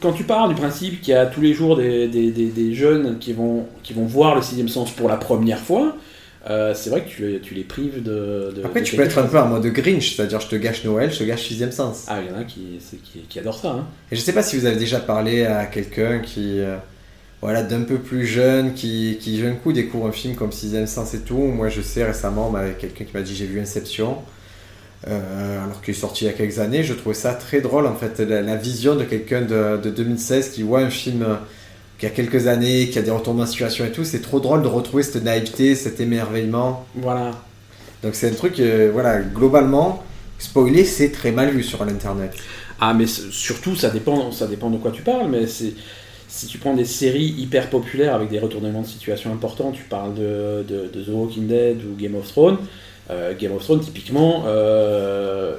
quand 0.00 0.12
tu 0.12 0.24
parles 0.24 0.48
du 0.50 0.54
principe 0.54 1.00
qu'il 1.00 1.14
y 1.14 1.16
a 1.16 1.26
tous 1.26 1.40
les 1.40 1.54
jours 1.54 1.76
des, 1.76 2.08
des, 2.08 2.30
des, 2.30 2.74
jeunes 2.74 3.18
qui 3.18 3.32
vont, 3.32 3.66
qui 3.82 3.92
vont 3.92 4.04
voir 4.04 4.34
le 4.34 4.42
sixième 4.42 4.68
sens 4.68 4.90
pour 4.90 5.08
la 5.08 5.16
première 5.16 5.60
fois, 5.60 5.96
euh, 6.50 6.74
c'est 6.74 6.90
vrai 6.90 7.02
que 7.02 7.08
tu, 7.08 7.40
tu, 7.42 7.54
les 7.54 7.64
prives 7.64 8.02
de. 8.02 8.52
Après, 8.64 8.82
tu 8.82 8.96
peux 8.96 9.02
être 9.02 9.18
un 9.18 9.24
peu 9.24 9.38
en 9.38 9.46
mode 9.46 9.66
Grinch, 9.66 10.14
c'est-à-dire 10.14 10.40
je 10.40 10.48
te 10.48 10.56
gâche 10.56 10.84
Noël, 10.84 11.10
je 11.10 11.18
te 11.18 11.24
gâche 11.24 11.46
sixième 11.48 11.72
sens. 11.72 12.04
Ah, 12.08 12.18
il 12.20 12.30
y 12.30 12.34
en 12.34 12.38
a 12.38 12.44
qui, 12.44 12.78
qui, 13.02 13.20
qui 13.20 13.38
adorent 13.38 13.58
ça. 13.58 13.70
Hein. 13.70 13.86
Et 14.12 14.16
je 14.16 14.20
sais 14.20 14.32
pas 14.32 14.42
si 14.42 14.58
vous 14.58 14.66
avez 14.66 14.76
déjà 14.76 15.00
parlé 15.00 15.44
à 15.44 15.66
quelqu'un 15.66 16.18
qui. 16.18 16.60
Euh, 16.60 16.76
voilà, 17.40 17.62
d'un 17.62 17.82
peu 17.82 17.98
plus 17.98 18.26
jeune, 18.26 18.72
qui, 18.72 19.18
qui 19.20 19.42
d'un 19.42 19.52
coup 19.52 19.72
découvre 19.74 20.06
un 20.06 20.12
film 20.12 20.34
comme 20.34 20.50
Sixième 20.50 20.86
Sens 20.86 21.12
et 21.12 21.20
tout. 21.20 21.36
Moi, 21.36 21.68
je 21.68 21.82
sais 21.82 22.02
récemment, 22.02 22.54
avec 22.54 22.78
quelqu'un 22.78 23.04
qui 23.04 23.14
m'a 23.14 23.22
dit 23.22 23.34
j'ai 23.34 23.44
vu 23.44 23.60
Inception. 23.60 24.16
Euh, 25.06 25.62
alors 25.62 25.82
qu'il 25.82 25.94
est 25.94 25.98
sorti 25.98 26.24
il 26.24 26.28
y 26.28 26.30
a 26.30 26.32
quelques 26.32 26.58
années. 26.60 26.82
Je 26.82 26.94
trouvais 26.94 27.14
ça 27.14 27.34
très 27.34 27.60
drôle, 27.60 27.86
en 27.86 27.94
fait, 27.94 28.20
la, 28.20 28.56
vision 28.56 28.94
de 28.94 29.04
quelqu'un 29.04 29.42
de, 29.42 29.90
2016 29.90 30.50
qui 30.50 30.62
voit 30.62 30.80
un 30.80 30.90
film 30.90 31.22
euh, 31.22 31.34
qui 31.98 32.06
a 32.06 32.10
quelques 32.10 32.46
années, 32.46 32.88
qui 32.88 32.98
a 32.98 33.02
des 33.02 33.10
retournements 33.10 33.44
de 33.44 33.48
situation 33.48 33.84
et 33.84 33.92
tout. 33.92 34.04
C'est 34.04 34.22
trop 34.22 34.40
drôle 34.40 34.62
de 34.62 34.68
retrouver 34.68 35.02
cette 35.02 35.22
naïveté, 35.22 35.74
cet 35.74 36.00
émerveillement. 36.00 36.86
Voilà. 36.94 37.32
Donc 38.02 38.14
c'est 38.14 38.30
un 38.30 38.34
truc, 38.34 38.58
euh, 38.60 38.90
voilà, 38.92 39.20
globalement, 39.20 40.02
spoiler, 40.38 40.84
c'est 40.84 41.10
très 41.10 41.32
mal 41.32 41.50
vu 41.50 41.62
sur 41.62 41.84
l'Internet. 41.84 42.32
Ah, 42.80 42.94
mais 42.94 43.06
surtout, 43.06 43.76
ça 43.76 43.90
dépend, 43.90 44.32
ça 44.32 44.46
dépend 44.46 44.70
de 44.70 44.78
quoi 44.78 44.90
tu 44.90 45.02
parles, 45.02 45.28
mais 45.28 45.46
c'est 45.46 45.74
si 46.28 46.46
tu 46.46 46.58
prends 46.58 46.74
des 46.74 46.84
séries 46.84 47.32
hyper 47.38 47.70
populaires 47.70 48.14
avec 48.14 48.28
des 48.28 48.40
retournements 48.40 48.80
de 48.82 48.86
situation 48.86 49.32
importants, 49.32 49.70
tu 49.70 49.84
parles 49.84 50.14
de, 50.14 50.64
de, 50.66 50.90
de 50.92 51.02
The 51.02 51.08
Walking 51.08 51.46
Dead 51.46 51.76
ou 51.84 51.94
Game 51.96 52.16
of 52.16 52.26
Thrones, 52.26 52.58
euh, 53.10 53.34
Game 53.38 53.52
of 53.52 53.62
Thrones, 53.62 53.80
typiquement, 53.80 54.44
euh, 54.46 55.56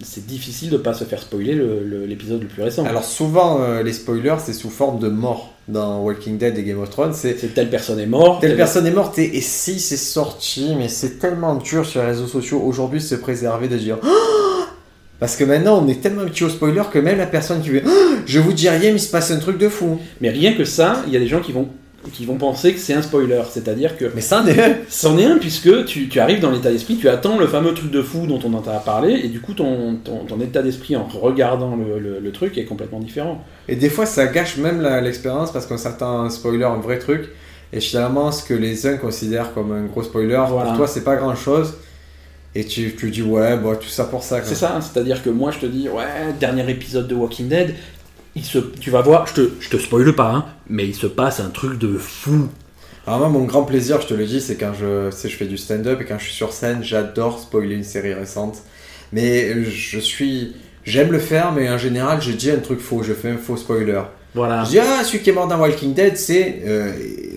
c'est 0.00 0.26
difficile 0.26 0.70
de 0.70 0.76
pas 0.76 0.94
se 0.94 1.04
faire 1.04 1.20
spoiler 1.20 1.58
l'épisode 2.06 2.42
le, 2.42 2.46
plus 2.46 2.62
récent. 2.62 2.84
Alors 2.84 3.04
souvent, 3.04 3.60
euh, 3.62 3.82
les 3.82 3.92
spoilers, 3.92 4.36
c'est 4.38 4.52
sous 4.52 4.70
forme 4.70 4.98
de 4.98 5.08
mort 5.08 5.54
dans 5.66 6.02
Walking 6.02 6.36
Dead 6.38 6.56
et 6.58 6.62
Game 6.62 6.80
of 6.80 6.90
Thrones. 6.90 7.14
C'est 7.14 7.54
telle 7.54 7.70
personne 7.70 7.98
est 7.98 8.06
morte. 8.06 8.42
Telle, 8.42 8.56
personne 8.56 8.86
est 8.86 8.92
morte 8.92 9.18
et, 9.18 9.40
si 9.40 9.80
c'est 9.80 9.96
sorti, 9.96 10.74
mais 10.76 10.88
c'est 10.88 11.18
tellement 11.18 11.56
dur 11.56 11.86
sur 11.86 12.00
les 12.00 12.08
réseaux 12.08 12.26
sociaux 12.26 12.60
aujourd'hui 12.64 13.00
de 13.00 13.04
se 13.04 13.14
préserver 13.14 13.68
de 13.68 13.76
dire... 13.76 13.98
parce 15.18 15.36
que 15.36 15.44
maintenant, 15.44 15.82
on 15.82 15.88
est 15.88 16.00
tellement 16.00 16.22
habitué 16.22 16.44
au 16.44 16.50
spoiler 16.50 16.82
que 16.92 16.98
même 16.98 17.18
la 17.18 17.26
personne 17.26 17.62
qui 17.62 17.70
veut, 17.70 17.82
je 18.26 18.38
vous 18.38 18.52
dis 18.52 18.68
rien, 18.68 18.90
mais 18.90 18.98
il 18.98 19.00
se 19.00 19.10
passe 19.10 19.30
un 19.30 19.38
truc 19.38 19.58
de 19.58 19.68
fou. 19.68 19.98
Mais 20.20 20.28
rien 20.28 20.52
que 20.52 20.64
ça, 20.64 21.02
il 21.06 21.12
y 21.12 21.16
a 21.16 21.20
des 21.20 21.28
gens 21.28 21.40
qui 21.40 21.52
vont 21.52 21.68
qui 22.12 22.24
vont 22.24 22.36
penser 22.36 22.72
que 22.72 22.78
c'est 22.78 22.94
un 22.94 23.02
spoiler. 23.02 23.42
C'est-à-dire 23.50 23.96
que. 23.96 24.06
Mais 24.14 24.20
c'en 24.20 24.46
est 24.46 24.60
un 24.60 24.74
C'en 24.88 25.18
est 25.18 25.24
un, 25.24 25.38
puisque 25.38 25.84
tu, 25.86 26.08
tu 26.08 26.20
arrives 26.20 26.40
dans 26.40 26.50
l'état 26.50 26.70
d'esprit, 26.70 26.96
tu 26.96 27.08
attends 27.08 27.38
le 27.38 27.46
fameux 27.46 27.74
truc 27.74 27.90
de 27.90 28.02
fou 28.02 28.26
dont 28.26 28.40
on 28.44 28.54
entend 28.54 28.78
parler, 28.80 29.20
et 29.24 29.28
du 29.28 29.40
coup, 29.40 29.54
ton, 29.54 29.96
ton, 29.96 30.40
état 30.40 30.62
d'esprit 30.62 30.96
en 30.96 31.04
regardant 31.04 31.76
le, 31.76 32.18
le, 32.20 32.32
truc 32.32 32.58
est 32.58 32.64
complètement 32.64 33.00
différent. 33.00 33.42
Et 33.68 33.76
des 33.76 33.88
fois, 33.88 34.06
ça 34.06 34.26
gâche 34.26 34.56
même 34.56 34.82
l'expérience 35.02 35.52
parce 35.52 35.66
qu'on 35.66 35.78
s'attend 35.78 36.22
un 36.22 36.30
spoiler, 36.30 36.64
un 36.64 36.76
vrai 36.76 36.98
truc, 36.98 37.30
et 37.72 37.80
finalement, 37.80 38.30
ce 38.32 38.44
que 38.44 38.54
les 38.54 38.86
uns 38.86 38.96
considèrent 38.96 39.52
comme 39.54 39.72
un 39.72 39.84
gros 39.84 40.02
spoiler, 40.02 40.42
pour 40.48 40.76
toi, 40.76 40.86
c'est 40.86 41.04
pas 41.04 41.16
grand 41.16 41.34
chose. 41.34 41.74
Et 42.56 42.64
tu, 42.64 42.94
tu 42.94 43.10
dis, 43.10 43.22
ouais, 43.22 43.56
bon, 43.56 43.74
tout 43.74 43.88
ça 43.88 44.04
pour 44.04 44.22
ça. 44.22 44.40
C'est 44.44 44.54
ça, 44.54 44.78
c'est-à-dire 44.80 45.24
que 45.24 45.30
moi, 45.30 45.50
je 45.50 45.58
te 45.58 45.66
dis, 45.66 45.88
ouais, 45.88 46.32
dernier 46.38 46.70
épisode 46.70 47.08
de 47.08 47.14
Walking 47.14 47.48
Dead, 47.48 47.74
se, 48.42 48.58
tu 48.58 48.90
vas 48.90 49.00
voir, 49.00 49.26
je 49.26 49.34
te, 49.34 49.50
je 49.60 49.68
te 49.68 49.76
spoile 49.76 50.12
pas, 50.14 50.32
hein, 50.32 50.44
mais 50.68 50.86
il 50.86 50.94
se 50.94 51.06
passe 51.06 51.38
un 51.40 51.50
truc 51.50 51.78
de 51.78 51.96
fou. 51.96 52.48
Alors 53.06 53.20
moi, 53.20 53.28
mon 53.28 53.44
grand 53.44 53.64
plaisir, 53.64 54.00
je 54.00 54.06
te 54.06 54.14
le 54.14 54.24
dis, 54.24 54.40
c'est 54.40 54.56
quand 54.56 54.72
je, 54.72 55.10
je 55.10 55.36
fais 55.36 55.44
du 55.44 55.58
stand-up 55.58 56.00
et 56.00 56.04
quand 56.04 56.18
je 56.18 56.24
suis 56.24 56.32
sur 56.32 56.52
scène, 56.52 56.82
j'adore 56.82 57.38
spoiler 57.38 57.74
une 57.74 57.84
série 57.84 58.14
récente. 58.14 58.62
Mais 59.12 59.62
je 59.64 59.98
suis, 59.98 60.56
j'aime 60.84 61.12
le 61.12 61.18
faire, 61.18 61.52
mais 61.52 61.68
en 61.68 61.78
général, 61.78 62.20
je 62.20 62.32
dis 62.32 62.50
un 62.50 62.58
truc 62.58 62.80
faux, 62.80 63.02
je 63.02 63.12
fais 63.12 63.30
un 63.30 63.36
faux 63.36 63.56
spoiler. 63.56 64.00
Voilà. 64.34 64.64
Je 64.64 64.70
dis 64.70 64.78
ah 64.80 65.04
celui 65.04 65.20
qui 65.20 65.30
est 65.30 65.32
mort 65.34 65.46
dans 65.46 65.60
Walking 65.60 65.94
Dead, 65.94 66.16
c'est, 66.16 66.62
euh, 66.66 66.92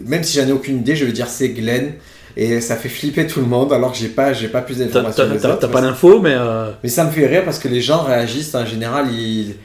même 0.06 0.24
si 0.24 0.40
j'en 0.40 0.48
ai 0.48 0.52
aucune 0.52 0.78
idée, 0.78 0.96
je 0.96 1.06
veux 1.06 1.12
dire 1.12 1.28
c'est 1.28 1.50
Glenn. 1.50 1.94
Et 2.36 2.62
ça 2.62 2.76
fait 2.76 2.90
flipper 2.90 3.26
tout 3.26 3.40
le 3.40 3.48
monde 3.48 3.74
alors 3.74 3.92
que 3.92 3.98
j'ai 3.98 4.10
pas, 4.10 4.32
j'ai 4.32 4.48
pas 4.48 4.62
plus 4.62 4.78
d'informations. 4.78 5.24
T'as 5.60 5.68
pas 5.68 5.82
d'infos, 5.82 6.22
mais. 6.22 6.36
Euh, 6.36 6.72
mais 6.84 6.90
ça 6.90 7.04
me 7.04 7.12
fait 7.12 7.26
rire 7.26 7.44
parce 7.44 7.58
que 7.58 7.68
les 7.68 7.82
gens 7.82 8.04
réagissent 8.04 8.54
en 8.54 8.66
général, 8.66 9.08
ils 9.12 9.56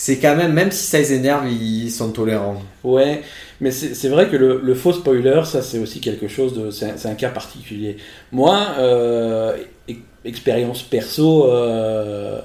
c'est 0.00 0.18
quand 0.18 0.36
même, 0.36 0.52
même 0.52 0.70
si 0.70 0.86
ça 0.86 0.98
les 1.00 1.12
énerve, 1.12 1.50
ils 1.50 1.90
sont 1.90 2.12
tolérants. 2.12 2.62
Ouais, 2.84 3.20
mais 3.60 3.72
c'est 3.72 4.08
vrai 4.08 4.28
que 4.28 4.36
le, 4.36 4.74
faux 4.76 4.92
spoiler, 4.92 5.40
ça 5.44 5.60
c'est 5.60 5.80
aussi 5.80 6.00
quelque 6.00 6.28
chose 6.28 6.54
de. 6.54 6.70
C'est 6.70 7.06
un, 7.06 7.14
cas 7.14 7.30
particulier. 7.30 7.96
Moi, 8.30 8.64
euh, 8.78 9.56
expérience 10.24 10.84
perso, 10.84 11.52
euh, 11.52 12.40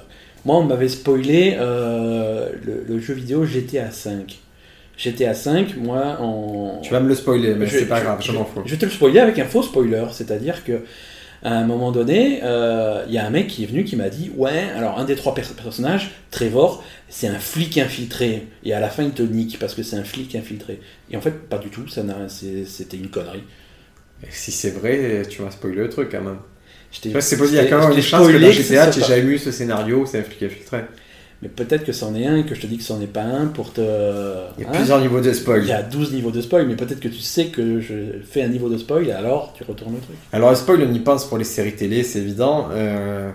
moi 0.45 0.57
on 0.57 0.63
m'avait 0.63 0.89
spoilé 0.89 1.55
euh, 1.60 2.50
le, 2.63 3.00
jeu 3.00 3.13
vidéo 3.13 3.45
GTA 3.45 3.91
5. 3.91 4.36
GTA 4.98 5.36
5, 5.36 5.77
moi 5.77 6.17
en. 6.22 6.79
Tu 6.81 6.91
vas 6.91 7.01
me 7.01 7.07
le 7.07 7.13
spoiler, 7.13 7.53
mais 7.53 7.67
c'est 7.67 7.86
pas 7.86 8.01
grave, 8.01 8.17
je, 8.19 8.31
m'en 8.31 8.45
fous. 8.45 8.63
Je 8.65 8.72
vais 8.72 8.79
te 8.79 8.86
le 8.86 8.91
spoiler 8.91 9.19
avec 9.19 9.38
un 9.38 9.45
faux 9.45 9.62
spoiler, 9.62 10.05
c'est-à-dire 10.12 10.63
que 10.63 10.81
à 11.43 11.57
un 11.57 11.65
moment 11.65 11.91
donné, 11.91 12.38
il 12.38 12.41
euh, 12.43 13.05
y 13.10 13.17
a 13.17 13.25
un 13.25 13.29
mec 13.29 13.48
qui 13.48 13.63
est 13.63 13.65
venu 13.65 13.83
qui 13.83 13.98
m'a 13.98 14.10
dit 14.10 14.31
Ouais, 14.38 14.63
alors 14.75 14.98
un 14.98 15.03
des 15.03 15.15
trois 15.15 15.36
personnages, 15.36 16.12
Trevor, 16.31 16.83
c'est 17.13 17.27
un 17.27 17.38
flic 17.38 17.77
infiltré. 17.77 18.48
Et 18.63 18.74
à 18.74 18.79
la 18.79 18.89
fin, 18.89 19.03
il 19.03 19.12
te 19.12 19.22
nique 19.22 19.60
parce 19.60 19.75
que 19.75 19.84
c'est 19.84 19.96
un 19.96 20.03
flic 20.03 20.34
infiltré. 20.36 20.79
Et 21.12 21.15
en 21.15 21.22
fait, 21.22 21.48
pas 21.48 21.60
du 21.60 21.70
tout, 21.70 21.88
ça 21.88 22.01
c'était 22.27 22.98
une 22.98 23.10
connerie. 23.10 23.43
si 24.32 24.51
c'est 24.51 24.72
vrai, 24.72 25.22
tu 25.29 25.43
vas 25.43 25.51
spoiler 25.51 25.84
le 25.84 25.89
truc 25.89 26.10
quand 26.12 26.22
même. 26.22 26.39
C'est 26.91 27.12
possible, 27.12 27.50
il 27.51 27.55
y 27.55 27.60
a 27.60 27.65
quand 27.65 27.88
même 27.88 27.96
une 27.96 28.03
chance 28.03 28.27
que 28.27 28.38
dans 28.38 28.51
GTA, 28.51 28.89
tu 28.89 29.01
jamais 29.01 29.34
eu 29.34 29.38
ce 29.38 29.51
scénario 29.51 30.00
où 30.00 30.05
c'est 30.08 30.20
un 30.20 30.24
flic 30.24 30.41
infiltré. 30.41 30.86
Mais 31.43 31.50
peut-être 31.50 31.84
que 31.84 31.91
c'en 31.91 32.15
est 32.15 32.25
un 32.25 32.38
et 32.38 32.46
que 32.46 32.55
je 32.55 32.62
te 32.62 32.67
dis 32.67 32.77
que 32.77 32.84
c'en 32.84 33.00
est 33.00 33.05
pas 33.05 33.22
un 33.22 33.46
pour 33.46 33.74
te. 33.74 33.82
Il 34.58 34.63
y 34.63 34.67
a 34.67 34.72
plusieurs 34.72 35.00
niveaux 35.00 35.22
de 35.22 35.34
spoil. 35.34 35.62
Il 35.62 35.70
y 35.70 35.72
a 35.72 35.84
12 35.84 36.13
niveaux 36.13 36.32
de 36.32 36.41
spoil, 36.41 36.65
mais 36.67 36.75
peut-être 36.75 37.00
que 37.00 37.10
tu 37.10 37.20
sais 37.20 37.48
que 37.48 37.79
je 37.79 38.24
fais 38.27 38.41
un 38.41 38.48
niveau 38.48 38.70
de 38.70 38.77
spoil 38.77 39.08
et 39.08 39.12
alors 39.12 39.53
tu 39.55 39.63
retournes 39.63 39.93
le 39.93 40.01
truc. 40.01 40.15
Alors, 40.32 40.50
le 40.50 40.55
spoil, 40.55 40.88
on 40.89 40.91
y 40.91 41.00
pense 41.00 41.25
pour 41.25 41.38
les 41.38 41.43
séries 41.43 41.75
télé, 41.75 42.01
c'est 42.03 42.20
évident. 42.20 42.70
Euh, 42.72 43.29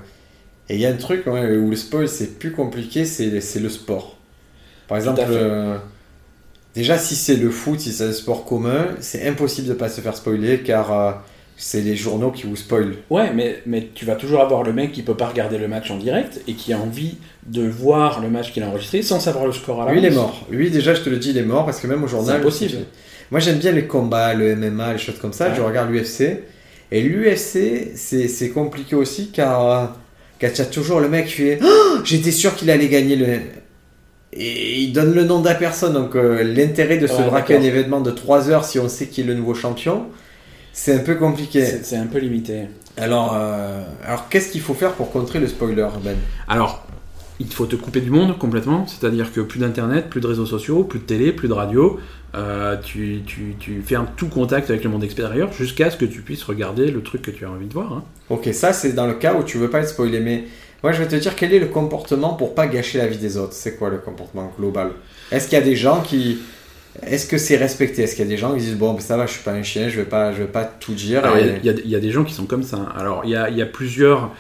et 0.69 0.75
il 0.75 0.81
y 0.81 0.87
a 0.87 0.91
un 0.91 0.97
truc 0.97 1.27
où 1.27 1.31
le 1.71 1.77
spoil 1.77 2.09
c'est 2.09 2.39
plus 2.39 2.53
compliqué, 2.53 3.05
c'est 3.05 3.61
le 3.61 3.69
sport. 3.69 4.17
Par 4.87 4.97
exemple, 4.97 5.21
euh, 5.29 5.77
déjà 6.75 6.99
si 6.99 7.15
c'est 7.15 7.37
le 7.37 7.51
foot, 7.51 7.81
si 7.81 7.93
c'est 7.93 8.05
un 8.05 8.13
sport 8.13 8.45
commun, 8.45 8.89
c'est 9.01 9.27
impossible 9.27 9.69
de 9.69 9.75
pas 9.75 9.89
se 9.89 10.01
faire 10.01 10.17
spoiler 10.17 10.61
car 10.61 10.93
euh, 10.93 11.13
c'est 11.57 11.83
les 11.83 11.97
journaux 11.97 12.31
qui 12.31 12.47
vous 12.47 12.57
spoilent. 12.57 12.95
Ouais, 13.11 13.33
mais, 13.35 13.63
mais 13.67 13.89
tu 13.95 14.05
vas 14.05 14.15
toujours 14.15 14.41
avoir 14.41 14.63
le 14.63 14.73
mec 14.73 14.93
qui 14.93 15.03
peut 15.03 15.17
pas 15.17 15.27
regarder 15.27 15.59
le 15.59 15.69
match 15.69 15.91
en 15.91 15.97
direct 15.99 16.41
et 16.47 16.55
qui 16.55 16.73
a 16.73 16.79
envie 16.79 17.17
de 17.47 17.67
voir 17.67 18.21
le 18.21 18.31
match 18.31 18.53
qu'il 18.53 18.63
a 18.63 18.69
enregistré 18.69 19.03
sans 19.03 19.21
savoir 19.21 19.47
le 19.47 19.53
score 19.53 19.83
à 19.83 19.87
la 19.87 19.93
Lui, 19.93 20.01
il 20.01 20.05
est 20.05 20.11
mort. 20.11 20.47
Lui, 20.51 20.71
déjà, 20.71 20.95
je 20.95 21.03
te 21.03 21.11
le 21.11 21.17
dis, 21.17 21.31
il 21.31 21.39
est 21.39 21.43
mort 21.43 21.65
parce 21.65 21.81
que 21.81 21.87
même 21.87 22.03
au 22.05 22.07
journal. 22.07 22.37
C'est 22.37 22.41
impossible. 22.41 22.79
Moi, 23.31 23.41
j'aime 23.41 23.59
bien 23.59 23.73
les 23.73 23.87
combats, 23.87 24.33
le 24.35 24.55
MMA, 24.55 24.93
les 24.95 24.99
choses 24.99 25.19
comme 25.19 25.33
ça. 25.33 25.49
Ouais. 25.49 25.55
Je 25.57 25.61
regarde 25.61 25.91
l'UFC. 25.91 26.45
Et 26.91 27.03
l'UFC, 27.03 27.93
c'est 27.95 28.29
c'est 28.29 28.49
compliqué 28.51 28.97
aussi 28.97 29.31
car, 29.31 29.97
as 30.47 30.65
toujours 30.67 31.01
le 31.01 31.09
mec 31.09 31.27
qui 31.27 31.33
fait 31.33 31.59
Ah, 31.63 32.01
J'étais 32.05 32.31
sûr 32.33 32.55
qu'il 32.55 32.71
allait 32.71 32.89
gagner 32.89 33.17
le. 33.17 33.27
Et 34.33 34.81
il 34.83 34.93
donne 34.93 35.15
le 35.15 35.25
nom 35.25 35.41
de 35.41 35.49
la 35.49 35.55
personne. 35.55 35.95
Donc, 35.95 36.15
euh, 36.15 36.43
l'intérêt 36.43 36.99
de 36.99 37.07
se 37.07 37.15
Ouais, 37.15 37.25
braquer 37.25 37.57
un 37.57 37.63
événement 37.63 38.01
de 38.01 38.11
3 38.11 38.51
heures 38.51 38.65
si 38.65 38.79
on 38.79 38.89
sait 38.89 39.07
qui 39.07 39.23
est 39.23 39.25
le 39.25 39.35
nouveau 39.35 39.55
champion, 39.55 40.07
c'est 40.73 40.95
un 40.95 40.99
peu 40.99 41.15
compliqué. 41.15 41.65
C'est 41.65 41.85
c'est 41.85 41.97
un 41.97 42.07
peu 42.07 42.19
limité. 42.19 42.65
Alors, 42.97 43.35
euh, 43.35 43.83
alors 44.05 44.29
qu'est-ce 44.29 44.51
qu'il 44.51 44.61
faut 44.61 44.75
faire 44.75 44.93
pour 44.93 45.11
contrer 45.11 45.39
le 45.41 45.47
spoiler, 45.49 45.87
Ben? 46.05 46.17
Alors, 46.47 46.87
il 47.41 47.47
faut 47.53 47.67
te 47.67 47.77
couper 47.77 48.01
du 48.01 48.11
monde 48.11 48.37
complètement, 48.39 48.87
c'est-à-dire 48.87 49.33
que 49.33 49.41
plus 49.41 49.61
d'internet, 49.61 50.09
plus 50.11 50.21
de 50.21 50.27
réseaux 50.27 50.47
sociaux, 50.47 50.85
plus 50.85 50.99
de 50.99 51.05
télé, 51.05 51.33
plus 51.33 51.49
de 51.49 51.53
radio. 51.53 51.99
Euh, 52.35 52.77
tu, 52.85 53.23
tu, 53.27 53.55
tu 53.59 53.81
fermes 53.81 54.07
tout 54.17 54.29
contact 54.29 54.69
avec 54.69 54.85
le 54.85 54.91
monde 54.91 55.03
extérieur 55.03 55.51
jusqu'à 55.53 55.91
ce 55.91 55.97
que 55.97 56.05
tu 56.05 56.21
puisses 56.21 56.43
regarder 56.43 56.91
le 56.91 57.03
truc 57.03 57.23
que 57.23 57.31
tu 57.31 57.45
as 57.47 57.51
envie 57.51 57.67
de 57.67 57.73
voir. 57.73 57.93
hein. 57.93 58.05
Ok, 58.29 58.49
ça 58.53 58.73
c'est 58.75 58.93
dans 58.93 59.07
le 59.07 59.15
cas 59.15 59.35
où 59.35 59.43
tu 59.45 59.57
veux 59.57 59.71
pas 59.71 59.81
être 59.81 59.89
spoilé, 59.89 60.21
mais 60.21 60.45
moi 60.83 60.93
je 60.93 60.99
vais 61.03 61.09
te 61.09 61.17
dire 61.17 61.35
quel 61.37 61.55
est 61.55 61.59
le 61.59 61.67
comportement 61.69 62.35
pour 62.35 62.55
pas 62.55 62.67
gâcher 62.67 62.99
la 62.99 63.07
vie 63.07 63.17
des 63.17 63.39
autres. 63.39 63.55
C'est 63.55 63.77
quoi 63.77 63.89
le 63.89 63.97
comportement 63.99 64.53
global? 64.59 64.91
Est-ce 65.33 65.49
qu'il 65.49 65.57
y 65.59 65.61
a 65.63 65.65
des 65.65 65.77
gens 65.77 66.03
qui. 66.03 66.39
Est-ce 67.07 67.27
que 67.27 67.39
c'est 67.39 67.57
respecté? 67.57 68.03
Est-ce 68.03 68.15
qu'il 68.17 68.25
y 68.25 68.29
a 68.29 68.31
des 68.31 68.37
gens 68.37 68.53
qui 68.55 68.61
disent 68.61 68.77
bon, 68.77 68.93
ben 68.93 69.01
ça 69.01 69.17
va, 69.17 69.25
je 69.27 69.33
suis 69.33 69.43
pas 69.45 69.53
un 69.53 69.63
chien, 69.63 69.89
je 69.89 69.97
vais 70.01 70.05
pas, 70.07 70.33
je 70.33 70.39
vais 70.39 70.49
pas 70.49 70.65
tout 70.65 70.93
dire 70.95 71.23
il 71.41 71.65
y 71.65 71.69
et- 71.71 71.87
y, 71.87 71.91
y 71.91 71.97
a 71.97 72.01
des 72.01 72.11
gens 72.11 72.25
qui 72.25 72.35
sont 72.35 72.45
comme 72.47 72.63
ça. 72.65 72.93
Alors, 72.99 73.23
il 73.25 73.31
y 73.31 73.37
a, 73.37 73.49
il 73.49 73.57
y 73.57 73.63
a 73.63 73.67
plusieurs, 73.67 74.33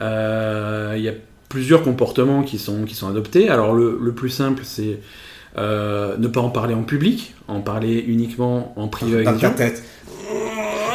euh, 0.00 0.94
il 0.96 1.02
y 1.02 1.08
a 1.08 1.12
plusieurs 1.48 1.82
comportements 1.82 2.42
qui 2.42 2.58
sont, 2.58 2.84
qui 2.84 2.94
sont 2.94 3.08
adoptés. 3.08 3.48
Alors, 3.48 3.74
le, 3.74 3.98
le 4.00 4.12
plus 4.12 4.30
simple, 4.30 4.62
c'est 4.64 5.00
euh, 5.56 6.16
ne 6.18 6.28
pas 6.28 6.40
en 6.40 6.50
parler 6.50 6.74
en 6.74 6.82
public, 6.82 7.34
en 7.48 7.60
parler 7.60 8.04
uniquement 8.06 8.72
en 8.76 8.88
privé 8.88 9.26
avec 9.26 9.40
ta 9.40 9.50
tête 9.50 9.82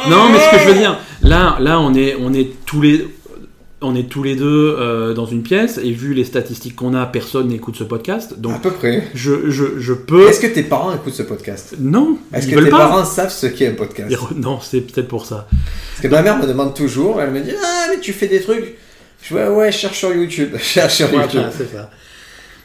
Non, 0.08 0.28
mais 0.30 0.38
ce 0.38 0.50
que 0.50 0.58
je 0.62 0.68
veux 0.68 0.78
dire, 0.78 0.98
là, 1.22 1.56
là, 1.60 1.80
on 1.80 1.94
est, 1.94 2.16
on 2.20 2.32
est 2.32 2.50
tous 2.66 2.80
les, 2.80 3.06
on 3.80 3.94
est 3.96 4.08
tous 4.08 4.22
les 4.22 4.36
deux 4.36 4.76
euh, 4.78 5.12
dans 5.12 5.26
une 5.26 5.42
pièce 5.42 5.78
et 5.82 5.90
vu 5.92 6.14
les 6.14 6.24
statistiques 6.24 6.76
qu'on 6.76 6.94
a, 6.94 7.04
personne 7.06 7.48
n'écoute 7.48 7.76
ce 7.76 7.84
podcast. 7.84 8.32
À 8.32 8.40
Donc, 8.40 8.62
peu 8.62 8.70
près. 8.70 9.08
je, 9.14 9.50
je, 9.50 9.78
je 9.78 9.92
peux. 9.92 10.28
Est-ce 10.28 10.40
que 10.40 10.46
tes 10.46 10.62
parents 10.62 10.94
écoutent 10.94 11.14
ce 11.14 11.22
podcast? 11.24 11.74
Non, 11.80 12.16
Est-ce 12.32 12.46
que 12.48 12.58
tes 12.60 12.70
pas. 12.70 12.78
parents 12.78 13.04
savent 13.04 13.32
ce 13.32 13.46
qu'est 13.46 13.68
un 13.68 13.74
podcast? 13.74 14.14
Ils 14.30 14.40
Non, 14.40 14.60
c'est 14.62 14.80
peut-être 14.82 15.08
pour 15.08 15.26
ça. 15.26 15.48
Parce 15.50 16.02
que 16.02 16.08
ma 16.08 16.22
mère 16.22 16.38
me 16.38 16.46
demande 16.46 16.74
toujours, 16.74 17.20
elle 17.20 17.30
me 17.32 17.40
dit 17.40 17.52
Ah, 17.62 17.86
mais 17.90 18.00
tu 18.00 18.12
fais 18.12 18.28
des 18.28 18.40
trucs 18.40 18.76
Je 19.26 19.34
ouais, 19.34 19.48
ouais, 19.48 19.72
cherche 19.72 19.98
sur 19.98 20.14
YouTube. 20.14 20.56
Cherche 20.60 20.94
sur 20.96 21.08
Voilà, 21.08 21.24
YouTube. 21.24 21.42
c'est 21.56 21.72
ça. 21.72 21.90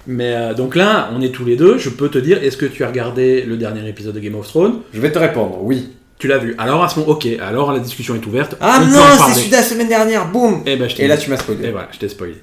Mais 0.07 0.33
euh, 0.33 0.53
donc 0.53 0.75
là, 0.75 1.09
on 1.13 1.21
est 1.21 1.29
tous 1.29 1.45
les 1.45 1.55
deux. 1.55 1.77
Je 1.77 1.89
peux 1.89 2.09
te 2.09 2.17
dire, 2.17 2.43
est-ce 2.43 2.57
que 2.57 2.65
tu 2.65 2.83
as 2.83 2.87
regardé 2.87 3.43
le 3.43 3.57
dernier 3.57 3.87
épisode 3.87 4.15
de 4.15 4.19
Game 4.19 4.35
of 4.35 4.47
Thrones? 4.47 4.81
Je 4.93 4.99
vais 4.99 5.11
te 5.11 5.19
répondre, 5.19 5.59
oui. 5.61 5.89
Tu 6.17 6.27
l'as 6.27 6.37
vu. 6.37 6.55
Alors 6.57 6.83
à 6.83 6.89
ce 6.89 6.99
moment, 6.99 7.11
ok. 7.11 7.27
Alors 7.39 7.71
la 7.71 7.79
discussion 7.79 8.13
est 8.15 8.25
ouverte. 8.25 8.55
Ah 8.59 8.81
on 8.81 8.87
non, 8.87 8.99
c'est 9.27 9.35
celui 9.35 9.47
de 9.49 9.55
la 9.55 9.63
semaine 9.63 9.87
dernière, 9.87 10.29
boum 10.29 10.63
Eh 10.65 10.75
ben, 10.75 10.89
je 10.89 11.01
Et 11.01 11.07
là, 11.07 11.15
tu 11.15 11.29
m'as 11.29 11.37
spoilé. 11.37 11.67
Et 11.67 11.71
voilà, 11.71 11.87
je 11.93 11.99
t'ai 11.99 12.09
spoilé. 12.09 12.35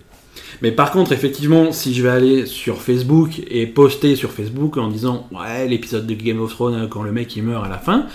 Mais 0.62 0.70
par 0.72 0.90
contre, 0.92 1.12
effectivement, 1.12 1.72
si 1.72 1.92
je 1.94 2.02
vais 2.02 2.08
aller 2.08 2.46
sur 2.46 2.80
Facebook 2.80 3.42
et 3.50 3.66
poster 3.66 4.16
sur 4.16 4.32
Facebook 4.32 4.78
en 4.78 4.88
disant 4.88 5.28
ouais 5.30 5.68
l'épisode 5.68 6.06
de 6.06 6.14
Game 6.14 6.40
of 6.40 6.50
Thrones 6.52 6.84
euh, 6.84 6.86
quand 6.86 7.02
le 7.02 7.12
mec 7.12 7.36
il 7.36 7.42
meurt 7.42 7.66
à 7.66 7.68
la 7.68 7.76
fin, 7.78 8.06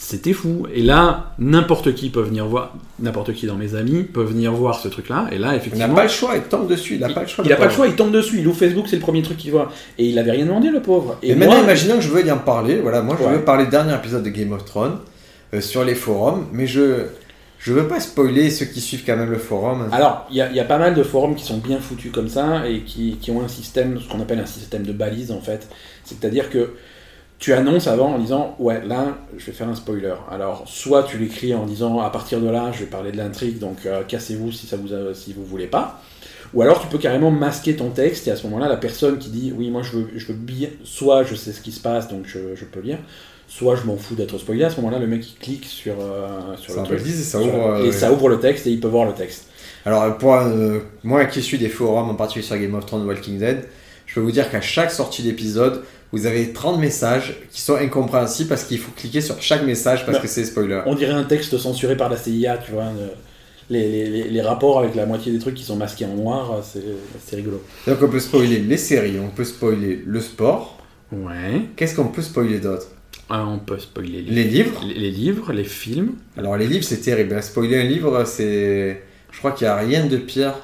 c'était 0.00 0.32
fou. 0.32 0.66
Et 0.72 0.80
là, 0.82 1.34
n'importe 1.40 1.92
qui 1.94 2.08
peut 2.08 2.22
venir 2.22 2.46
voir, 2.46 2.72
n'importe 3.00 3.32
qui 3.34 3.46
dans 3.46 3.56
mes 3.56 3.74
amis 3.74 4.04
peut 4.04 4.22
venir 4.22 4.52
voir 4.52 4.78
ce 4.80 4.86
truc-là. 4.86 5.26
Et 5.32 5.38
là, 5.38 5.48
Il 5.48 5.50
n'a 5.50 5.56
effectivement, 5.56 5.94
pas 5.94 6.04
le 6.04 6.08
choix, 6.08 6.36
il 6.36 6.42
tombe 6.42 6.68
dessus, 6.68 6.94
il 6.94 7.00
n'a 7.00 7.08
pas 7.08 7.22
le 7.22 7.26
choix. 7.26 7.44
il 7.44 7.52
a 7.52 7.56
pas 7.56 7.64
le 7.66 7.70
choix, 7.72 7.86
il 7.88 7.96
tombe 7.96 8.12
dessus, 8.12 8.36
il 8.38 8.46
ouvre 8.46 8.56
Facebook, 8.56 8.86
c'est 8.88 8.96
le 8.96 9.02
premier 9.02 9.22
truc 9.22 9.36
qu'il 9.36 9.50
voit. 9.50 9.70
Et 9.98 10.06
il 10.06 10.18
avait 10.18 10.30
rien 10.30 10.46
demandé, 10.46 10.70
le 10.70 10.80
pauvre. 10.80 11.18
Et, 11.22 11.34
moi, 11.34 11.46
maintenant, 11.48 11.64
imaginons 11.64 11.96
que 11.96 12.00
je 12.02 12.10
veux 12.10 12.24
y 12.24 12.30
en 12.30 12.38
parler. 12.38 12.76
Voilà, 12.80 13.02
moi, 13.02 13.16
je 13.20 13.26
Ouais. 13.26 13.32
veux 13.34 13.40
parler 13.44 13.64
du 13.64 13.70
dernier 13.70 13.94
épisode 13.94 14.22
de 14.22 14.30
Game 14.30 14.52
of 14.52 14.64
Thrones 14.64 14.98
euh, 15.52 15.60
sur 15.60 15.84
les 15.84 15.94
forums, 15.96 16.46
mais 16.52 16.66
je 16.66 17.06
je 17.60 17.72
veux 17.72 17.88
pas 17.88 17.98
spoiler 17.98 18.50
ceux 18.50 18.66
qui 18.66 18.80
suivent 18.80 19.02
quand 19.04 19.16
même 19.16 19.32
le 19.32 19.36
forum. 19.38 19.88
Alors, 19.90 20.28
il 20.30 20.36
y, 20.36 20.40
a- 20.40 20.48
il 20.48 20.54
y 20.54 20.60
a 20.60 20.64
pas 20.64 20.78
mal 20.78 20.94
de 20.94 21.02
forums 21.02 21.34
qui 21.34 21.42
sont 21.44 21.58
bien 21.58 21.80
foutus 21.80 22.12
comme 22.12 22.28
ça 22.28 22.68
et 22.68 22.82
qui, 22.82 23.16
qui 23.20 23.32
ont 23.32 23.42
un 23.42 23.48
système, 23.48 23.98
ce 24.00 24.08
qu'on 24.08 24.20
appelle 24.20 24.38
un 24.38 24.46
système 24.46 24.84
de 24.86 24.92
balise 24.92 25.32
en 25.32 25.40
fait. 25.40 25.66
C'est-à-dire 26.04 26.50
que 26.50 26.70
tu 27.38 27.52
annonces 27.52 27.86
avant 27.86 28.14
en 28.14 28.18
disant 28.18 28.56
ouais 28.58 28.84
là 28.84 29.16
je 29.36 29.46
vais 29.46 29.52
faire 29.52 29.68
un 29.68 29.74
spoiler. 29.74 30.14
Alors 30.30 30.64
soit 30.66 31.04
tu 31.04 31.18
l'écris 31.18 31.54
en 31.54 31.66
disant 31.66 32.00
à 32.00 32.10
partir 32.10 32.40
de 32.40 32.48
là 32.48 32.70
je 32.72 32.80
vais 32.80 32.86
parler 32.86 33.12
de 33.12 33.16
l'intrigue 33.16 33.58
donc 33.58 33.78
euh, 33.86 34.02
cassez-vous 34.06 34.50
si 34.52 34.66
ça 34.66 34.76
vous 34.76 34.92
a- 34.92 35.14
si 35.14 35.32
vous 35.32 35.44
voulez 35.44 35.66
pas. 35.68 36.00
Ou 36.54 36.62
alors 36.62 36.80
tu 36.80 36.86
peux 36.88 36.98
carrément 36.98 37.30
masquer 37.30 37.76
ton 37.76 37.90
texte 37.90 38.26
et 38.26 38.30
à 38.30 38.36
ce 38.36 38.44
moment-là 38.46 38.68
la 38.68 38.76
personne 38.78 39.18
qui 39.18 39.28
dit 39.30 39.52
oui 39.56 39.70
moi 39.70 39.82
je 39.82 39.92
veux, 39.98 40.08
je 40.16 40.26
veux 40.26 40.34
bien 40.34 40.68
soit 40.82 41.22
je 41.22 41.34
sais 41.34 41.52
ce 41.52 41.60
qui 41.60 41.72
se 41.72 41.80
passe 41.80 42.08
donc 42.08 42.22
je, 42.26 42.54
je 42.56 42.64
peux 42.64 42.80
lire 42.80 42.98
soit 43.46 43.76
je 43.76 43.84
m'en 43.84 43.96
fous 43.96 44.14
d'être 44.14 44.36
spoilé 44.38 44.64
à 44.64 44.70
ce 44.70 44.76
moment-là 44.80 44.98
le 44.98 45.06
mec 45.06 45.24
il 45.30 45.36
clique 45.38 45.64
sur, 45.64 45.94
euh, 46.00 46.56
sur 46.56 46.74
Ça 46.74 46.80
le 46.80 46.86
truc 46.86 47.00
et 47.06 47.10
ça 47.10 47.38
sur- 47.40 47.46
ouvre. 47.54 47.66
euh, 47.74 47.84
et 47.86 47.92
ça 47.92 48.12
ouvre 48.12 48.28
le 48.30 48.40
texte 48.40 48.66
et 48.66 48.70
il 48.70 48.80
peut 48.80 48.88
voir 48.88 49.06
le 49.06 49.12
texte. 49.14 49.44
Alors, 49.86 50.18
pour 50.18 50.34
euh, 50.34 50.80
moi 51.04 51.24
qui 51.26 51.40
suis 51.40 51.56
des 51.56 51.68
forums, 51.70 52.10
en 52.10 52.14
particulier 52.14 52.44
sur 52.44 52.58
Game 52.58 52.74
of 52.74 52.84
Thrones 52.84 53.06
Walking 53.06 53.38
Dead, 53.38 53.64
je 54.06 54.14
peux 54.14 54.20
vous 54.20 54.32
dire 54.32 54.50
qu'à 54.50 54.60
chaque 54.60 54.90
sortie 54.90 55.22
d'épisode, 55.22 55.82
vous 56.12 56.26
avez 56.26 56.52
30 56.52 56.80
messages 56.80 57.36
qui 57.50 57.60
sont 57.60 57.76
incompréhensibles 57.76 58.48
parce 58.48 58.64
qu'il 58.64 58.78
faut 58.78 58.92
cliquer 58.92 59.20
sur 59.20 59.40
chaque 59.42 59.64
message 59.64 60.06
parce 60.06 60.18
Bah, 60.18 60.22
que 60.22 60.28
c'est 60.28 60.44
spoiler. 60.44 60.80
On 60.86 60.94
dirait 60.94 61.12
un 61.12 61.24
texte 61.24 61.58
censuré 61.58 61.96
par 61.96 62.08
la 62.08 62.16
CIA, 62.16 62.58
tu 62.58 62.72
vois. 62.72 62.84
de- 62.84 63.10
les, 63.70 64.06
les- 64.08 64.28
les- 64.30 64.40
rapports 64.40 64.78
avec 64.80 64.94
la 64.94 65.04
moitié 65.04 65.30
des 65.30 65.38
trucs 65.38 65.54
qui 65.54 65.62
sont 65.64 65.76
masqués 65.76 66.06
en 66.06 66.14
noir, 66.14 66.62
c'est 66.64 66.82
c'est 67.26 67.36
rigolo. 67.36 67.62
Donc, 67.86 67.98
on 68.00 68.08
peut 68.08 68.18
spoiler 68.20 68.60
les 68.60 68.78
séries, 68.78 69.18
on 69.20 69.28
peut 69.28 69.44
spoiler 69.44 70.02
le 70.06 70.20
sport. 70.22 70.78
Ouais. 71.12 71.62
Qu'est-ce 71.76 71.94
qu'on 71.94 72.06
peut 72.08 72.22
spoiler 72.22 72.60
d'autre? 72.60 72.86
Ah, 73.28 73.46
on 73.46 73.58
peut 73.58 73.78
spoiler 73.78 74.22
les, 74.22 74.30
Les 74.30 74.44
livres. 74.44 74.80
les- 74.86 74.94
les 74.94 75.10
livres, 75.10 75.52
les 75.52 75.64
films. 75.64 76.12
Alors, 76.38 76.56
les 76.56 76.66
livres, 76.66 76.84
c'est 76.84 77.02
terrible. 77.02 77.34
hein. 77.34 77.42
Spoiler 77.42 77.76
un 77.78 77.84
livre, 77.84 78.24
c'est. 78.24 79.02
Je 79.30 79.38
crois 79.38 79.52
qu'il 79.52 79.66
n'y 79.66 79.70
a 79.70 79.76
rien 79.76 80.06
de 80.06 80.16
pire. 80.16 80.54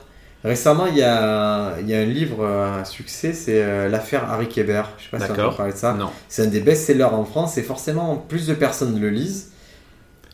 Récemment, 0.44 0.86
il 0.86 0.96
y 0.98 1.02
a, 1.02 1.76
il 1.80 1.88
y 1.88 1.94
a 1.94 2.00
un 2.00 2.04
livre 2.04 2.44
à 2.46 2.84
succès, 2.84 3.32
c'est 3.32 3.62
euh, 3.62 3.88
l'affaire 3.88 4.30
Harry 4.30 4.46
Kéber. 4.46 4.82
Je 4.98 5.04
sais 5.04 5.08
pas 5.10 5.18
si 5.18 5.30
on 5.32 5.34
peut 5.34 5.56
parler 5.56 5.72
de 5.72 5.78
ça. 5.78 5.94
Non. 5.94 6.10
C'est 6.28 6.42
un 6.42 6.46
des 6.48 6.60
best-sellers 6.60 7.04
en 7.04 7.24
France 7.24 7.56
et 7.56 7.62
forcément, 7.62 8.16
plus 8.28 8.46
de 8.46 8.52
personnes 8.54 9.00
le 9.00 9.08
lisent, 9.08 9.52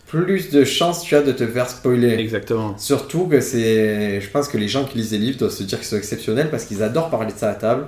plus 0.09 0.51
de 0.51 0.65
chances 0.65 1.03
tu 1.03 1.15
as 1.15 1.23
de 1.23 1.31
te 1.31 1.47
faire 1.47 1.69
spoiler. 1.71 2.15
Exactement. 2.19 2.77
Surtout 2.77 3.27
que 3.29 3.41
c'est. 3.41 4.21
Je 4.21 4.29
pense 4.31 4.49
que 4.49 4.59
les 4.59 4.67
gens 4.67 4.85
qui 4.85 4.99
lisent 4.99 5.13
les 5.13 5.19
livres 5.19 5.39
doivent 5.39 5.53
se 5.53 5.63
dire 5.63 5.79
qu'ils 5.79 5.87
sont 5.87 5.97
exceptionnels 5.97 6.51
parce 6.51 6.65
qu'ils 6.65 6.83
adorent 6.83 7.11
parler 7.11 7.33
de 7.33 7.39
ça 7.39 7.49
à 7.51 7.55
table. 7.55 7.87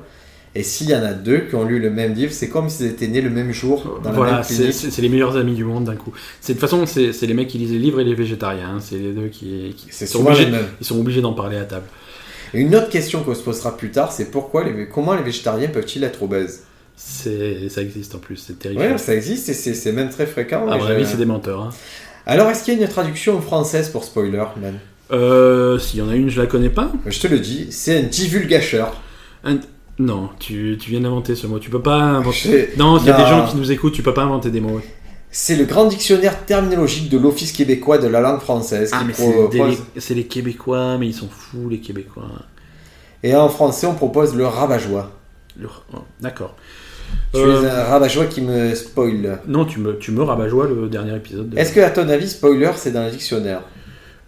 Et 0.55 0.63
s'il 0.63 0.91
y 0.91 0.95
en 0.95 1.03
a 1.03 1.15
deux 1.15 1.39
qui 1.49 1.55
ont 1.55 1.65
lu 1.65 1.81
le 1.81 1.91
même 1.91 2.13
livre, 2.13 2.31
c'est 2.31 2.51
comme 2.51 2.69
s'ils 2.69 2.85
étaient 2.87 3.09
nés 3.09 3.23
le 3.23 3.31
même 3.31 3.53
jour 3.53 3.99
dans 4.05 4.11
la 4.11 4.17
Voilà, 4.17 4.33
même 4.35 4.43
c'est 4.45 4.55
clinique. 4.57 4.75
c'est- 4.75 4.91
c'est 4.91 5.01
les 5.03 5.09
meilleurs 5.09 5.35
amis 5.39 5.55
du 5.55 5.65
monde 5.65 5.85
d'un 5.85 5.97
coup. 5.97 6.13
C'est- 6.43 6.53
De 6.53 6.59
toute 6.59 6.69
façon, 6.69 6.85
c'est 6.85 7.15
c'est 7.15 7.27
les 7.27 7.33
mecs 7.33 7.49
qui 7.49 7.57
lisent 7.59 7.73
les 7.73 7.79
livres 7.79 8.01
et 8.01 8.05
les 8.05 8.15
végétariens. 8.15 8.75
hein. 8.77 8.79
C'est 8.81 8.99
les 8.99 9.13
deux 9.13 9.29
qui, 9.29 9.75
obligés, 10.15 10.49
ils 10.81 10.87
sont 10.87 11.01
obligés 11.01 11.23
d'en 11.23 11.33
parler 11.33 11.57
à 11.57 11.65
table. 11.65 11.87
Et 12.55 12.61
une 12.61 12.75
autre 12.75 12.89
question 12.91 13.23
qu'on 13.23 13.35
se 13.35 13.43
posera 13.43 13.77
plus 13.77 13.91
tard, 13.91 14.13
c'est 14.13 14.31
pourquoi 14.31 14.65
les, 14.65 14.87
comment 14.89 15.15
les 15.15 15.23
végétariens 15.23 15.69
peuvent-ils 15.69 16.05
être 16.05 16.23
obèses? 16.23 16.65
Ça 16.97 17.31
existe 17.81 18.15
en 18.15 18.19
plus, 18.19 18.37
c'est 18.37 18.59
terrible. 18.59 18.83
Oui, 18.93 18.99
ça 18.99 19.15
existe 19.15 19.49
et 19.49 19.55
c'est 19.55 19.93
même 19.93 20.11
très 20.11 20.27
fréquent. 20.27 20.63
à 20.69 20.77
mon 20.77 20.87
avis, 20.87 21.07
c'est 21.07 21.17
des 21.17 21.25
menteurs. 21.25 21.63
hein. 21.63 21.71
Alors, 22.27 22.49
est-ce 22.51 22.63
qu'il 22.65 22.75
y 22.75 22.79
a 22.79 22.83
une 22.83 22.89
traduction 22.89 23.41
française 23.41 23.89
pour 23.89 24.05
spoiler, 24.05 24.45
man 24.61 24.79
Euh, 25.11 25.79
S'il 25.79 25.99
y 25.99 26.03
en 26.03 26.09
a 26.09 26.15
une, 26.15 26.29
je 26.31 26.41
la 26.41 26.47
connais 26.47 26.69
pas. 26.71 26.93
Je 27.07 27.19
te 27.19 27.27
le 27.27 27.39
dis, 27.41 27.69
c'est 27.73 27.99
un 27.99 28.03
divulgacheur. 28.03 29.01
Un- 29.45 29.59
Non, 29.99 30.31
tu, 30.39 30.77
tu 30.81 30.91
viens 30.91 31.01
d'inventer 31.01 31.35
ce 31.35 31.47
mot. 31.47 31.59
Tu 31.59 31.71
peux 31.71 31.83
pas 31.83 31.97
inventer. 31.97 32.71
Non, 32.77 32.99
s'il 32.99 33.09
y 33.09 33.11
a 33.11 33.17
des 33.17 33.27
gens 33.29 33.47
qui 33.47 33.57
nous 33.57 33.73
écoutent, 33.73 33.93
tu 33.95 34.03
peux 34.03 34.15
pas 34.15 34.23
inventer 34.23 34.51
des 34.51 34.61
mots. 34.61 34.81
C'est 35.35 35.57
le 35.57 35.65
grand 35.65 35.87
dictionnaire 35.87 36.45
terminologique 36.45 37.09
de 37.09 37.17
l'Office 37.19 37.53
québécois 37.53 37.97
de 37.99 38.07
la 38.07 38.21
langue 38.21 38.41
française 38.41 38.91
qui 38.91 38.97
Ah, 39.01 39.05
mais 39.07 39.15
c'est 39.15 39.33
propose- 39.33 39.79
des- 39.95 40.01
c'est 40.01 40.15
les 40.15 40.25
Québécois, 40.27 40.99
mais 40.99 41.07
ils 41.09 41.15
sont 41.15 41.29
fous, 41.29 41.69
les 41.71 41.81
Québécois. 41.81 42.29
Et 43.23 43.35
en 43.35 43.49
français, 43.49 43.87
on 43.87 43.95
propose 43.95 44.35
le 44.37 44.47
rabat-joie. 44.47 45.11
Le- 45.59 45.69
oh, 45.95 45.99
D'accord. 46.21 46.55
Tu 47.33 47.41
Euh, 47.41 47.63
es 47.63 47.71
un 47.71 47.85
rabat-joie 47.85 48.27
qui 48.27 48.43
me 48.43 48.75
spoil. 48.75 49.41
Non, 49.47 49.65
tu 49.65 49.81
me, 49.81 49.97
tu 49.99 50.13
me 50.13 50.23
rabat-joie 50.23 50.67
le 50.69 50.89
dernier 50.89 51.17
épisode. 51.17 51.49
de- 51.51 51.59
Est-ce 51.59 51.73
que, 51.73 51.81
à 51.81 51.91
ton 51.91 52.09
avis, 52.09 52.29
spoiler, 52.29 52.71
c'est 52.77 52.91
dans 52.93 53.05
le 53.05 53.11
dictionnaire 53.11 53.63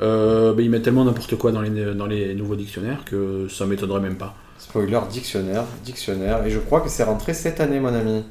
Euh, 0.00 0.52
bah, 0.54 0.60
ils 0.62 0.68
mettent 0.70 0.82
tellement 0.82 1.04
n'importe 1.04 1.36
quoi 1.36 1.52
dans 1.52 1.60
les, 1.60 1.70
dans 1.94 2.06
les 2.06 2.34
nouveaux 2.34 2.56
dictionnaires 2.56 3.04
que 3.04 3.46
ça 3.48 3.64
m'étonnerait 3.64 4.00
même 4.00 4.16
pas. 4.16 4.34
Spoiler, 4.58 4.98
dictionnaire, 5.10 5.62
dictionnaire. 5.84 6.44
Et 6.44 6.50
je 6.50 6.58
crois 6.58 6.80
que 6.80 6.88
c'est 6.88 7.04
rentré 7.04 7.32
cette 7.32 7.60
année, 7.60 7.78
mon 7.78 7.94
ami. 7.94 8.24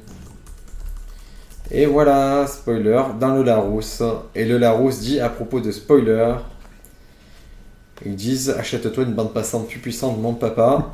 Et 1.70 1.86
voilà, 1.86 2.46
spoiler, 2.46 3.02
dans 3.18 3.34
le 3.34 3.42
Larousse. 3.42 4.02
Et 4.34 4.44
le 4.44 4.58
Larousse 4.58 5.00
dit 5.00 5.20
à 5.20 5.28
propos 5.28 5.60
de 5.60 5.70
spoiler. 5.70 6.34
Ils 8.04 8.16
disent 8.16 8.50
achète-toi 8.50 9.04
une 9.04 9.14
bande 9.14 9.32
passante 9.32 9.68
plus 9.68 9.78
puissante, 9.78 10.20
mon 10.20 10.34
papa. 10.34 10.92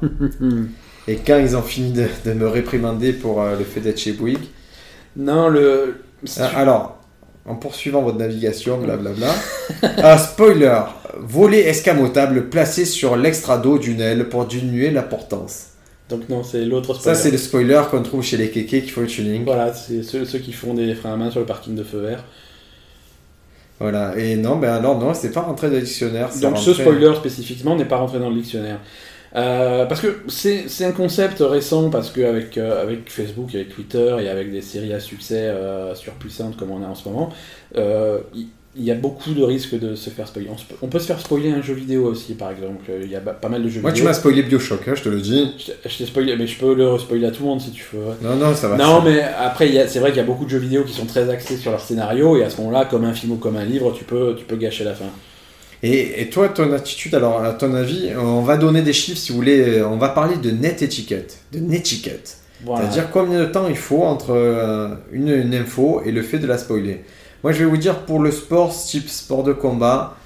Et 1.08 1.16
quand 1.16 1.38
ils 1.38 1.56
ont 1.56 1.62
fini 1.62 1.92
de, 1.92 2.06
de 2.24 2.32
me 2.34 2.46
réprimander 2.46 3.12
pour 3.12 3.42
euh, 3.42 3.56
le 3.58 3.64
fait 3.64 3.80
d'être 3.80 3.98
chez 3.98 4.12
Bouygues, 4.12 4.48
Non, 5.16 5.48
le. 5.48 6.02
si 6.24 6.40
Euh, 6.40 6.46
tu- 6.48 6.56
alors, 6.56 6.98
en 7.46 7.56
poursuivant 7.56 8.02
votre 8.02 8.18
navigation, 8.18 8.78
blablabla. 8.78 9.34
Un 9.82 10.18
spoiler 10.18 10.80
volet 11.18 11.60
escamotable 11.62 12.48
placé 12.48 12.84
sur 12.84 13.16
l'extrado 13.16 13.78
d'une 13.78 14.00
aile 14.00 14.28
pour 14.28 14.44
diminuer 14.46 14.90
la 14.90 15.02
portance. 15.02 15.69
Donc, 16.10 16.28
non, 16.28 16.42
c'est 16.42 16.64
l'autre 16.64 16.94
Ça, 16.94 17.00
spoiler. 17.00 17.18
c'est 17.18 17.30
le 17.30 17.38
spoiler 17.38 17.82
qu'on 17.90 18.02
trouve 18.02 18.22
chez 18.22 18.36
les 18.36 18.50
kékés 18.50 18.82
qui 18.82 18.90
font 18.90 19.00
le 19.02 19.06
tuning. 19.06 19.44
Voilà, 19.44 19.72
c'est 19.72 20.02
ceux, 20.02 20.24
ceux 20.24 20.38
qui 20.40 20.52
font 20.52 20.74
des 20.74 20.94
freins 20.94 21.14
à 21.14 21.16
main 21.16 21.30
sur 21.30 21.40
le 21.40 21.46
parking 21.46 21.74
de 21.74 21.82
feu 21.84 22.00
vert. 22.00 22.24
Voilà. 23.78 24.16
Et 24.18 24.36
non, 24.36 24.56
ben 24.56 24.74
alors, 24.74 24.98
non, 24.98 25.14
c'est 25.14 25.32
pas 25.32 25.40
rentré 25.40 25.68
dans 25.68 25.76
le 25.76 25.82
dictionnaire. 25.82 26.28
Donc 26.42 26.58
ce 26.58 26.74
spoiler 26.74 27.14
spécifiquement 27.14 27.76
n'est 27.76 27.86
pas 27.86 27.96
rentré 27.96 28.18
dans 28.18 28.28
le 28.28 28.36
dictionnaire. 28.36 28.78
Euh, 29.36 29.86
parce 29.86 30.00
que 30.00 30.22
c'est 30.28 30.84
un 30.84 30.92
concept 30.92 31.38
récent, 31.40 31.88
parce 31.88 32.10
qu'avec 32.10 32.58
avec 32.58 33.08
Facebook, 33.10 33.54
avec 33.54 33.68
Twitter 33.70 34.16
et 34.20 34.28
avec 34.28 34.50
des 34.50 34.60
séries 34.60 34.92
à 34.92 35.00
succès 35.00 35.46
euh, 35.46 35.94
surpuissantes 35.94 36.56
comme 36.56 36.70
on 36.70 36.82
a 36.82 36.86
en 36.86 36.94
ce 36.94 37.08
moment, 37.08 37.30
euh, 37.76 38.20
il 38.34 38.48
il 38.76 38.84
y, 38.84 38.90
a 38.92 38.94
beaucoup 38.94 39.32
de 39.32 39.42
risques 39.42 39.78
de 39.78 39.96
se 39.96 40.10
faire 40.10 40.28
spoiler. 40.28 40.48
On, 40.52 40.56
se 40.56 40.64
peut, 40.64 40.76
on 40.80 40.86
peut 40.86 41.00
se 41.00 41.06
faire 41.06 41.18
spoiler 41.18 41.50
un 41.50 41.60
jeu 41.60 41.74
vidéo 41.74 42.04
aussi, 42.04 42.34
par 42.34 42.50
exemple. 42.52 42.84
Il 43.02 43.10
y 43.10 43.16
a 43.16 43.20
pas 43.20 43.48
mal 43.48 43.64
de 43.64 43.68
jeux 43.68 43.80
Moi, 43.80 43.90
tu 43.90 43.96
vidéo. 43.96 44.08
m'as 44.08 44.14
spoilé 44.14 44.42
Bioshock, 44.44 44.86
hein, 44.86 44.92
je 44.94 45.02
te 45.02 45.08
le 45.08 45.20
dis. 45.20 45.52
Je 45.58 45.66
t'ai- 45.66 45.88
je 45.88 45.98
t'ai 45.98 46.06
spoilé, 46.06 46.36
mais 46.36 46.46
je 46.46 46.56
peux 46.58 46.74
le 46.74 46.96
spoiler 46.98 47.26
à 47.26 47.30
tout 47.32 47.42
le 47.42 47.48
monde 47.48 47.60
si 47.60 47.72
tu 47.72 47.84
veux. 47.92 48.14
Non, 48.22 48.36
non, 48.36 48.54
ça 48.54 48.68
va. 48.68 48.76
Non, 48.76 48.98
ça. 48.98 49.02
mais 49.04 49.22
après, 49.22 49.88
c'est 49.88 49.98
vrai 49.98 50.10
qu'il 50.10 50.18
y 50.18 50.22
a 50.22 50.26
beaucoup 50.26 50.44
de 50.44 50.50
jeux 50.50 50.58
vidéo 50.58 50.84
qui 50.84 50.92
sont 50.92 51.06
très 51.06 51.28
axés 51.28 51.56
sur 51.56 51.72
leur 51.72 51.80
scénario, 51.80 52.36
et 52.36 52.44
à 52.44 52.50
ce 52.50 52.58
moment-là, 52.58 52.84
comme 52.84 53.04
un 53.04 53.12
film 53.12 53.32
ou 53.32 53.36
comme 53.36 53.56
un 53.56 53.64
livre, 53.64 53.92
tu 53.92 54.04
peux, 54.04 54.36
tu 54.38 54.44
peux 54.44 54.56
gâcher 54.56 54.84
la 54.84 54.94
fin. 54.94 55.06
Et, 55.82 56.22
et 56.22 56.28
toi, 56.30 56.48
ton 56.50 56.72
attitude, 56.72 57.14
alors, 57.14 57.42
à 57.42 57.52
ton 57.54 57.74
avis, 57.74 58.10
on 58.16 58.42
va 58.42 58.56
donner 58.56 58.82
des 58.82 58.92
chiffres 58.92 59.18
si 59.18 59.32
vous 59.32 59.38
voulez. 59.38 59.82
On 59.82 59.96
va 59.96 60.10
parler 60.10 60.36
de 60.36 60.50
net 60.50 60.82
étiquette. 60.82 61.38
De 61.52 61.58
netiquette. 61.58 62.36
Voilà. 62.64 62.82
C'est-à-dire 62.84 63.10
combien 63.10 63.40
de 63.40 63.46
temps 63.46 63.66
il 63.68 63.76
faut 63.76 64.02
entre 64.02 64.30
euh, 64.30 64.88
une, 65.12 65.28
une 65.28 65.54
info 65.54 66.02
et 66.04 66.12
le 66.12 66.22
fait 66.22 66.38
de 66.38 66.46
la 66.46 66.58
spoiler. 66.58 67.02
Moi, 67.42 67.52
je 67.52 67.59
vais 67.59 67.64
vous 67.64 67.76
dire 67.76 68.00
pour 68.00 68.20
le 68.20 68.30
sport, 68.30 68.75
type 68.75 69.09
sport 69.09 69.42
de 69.42 69.52
combat, 69.52 70.16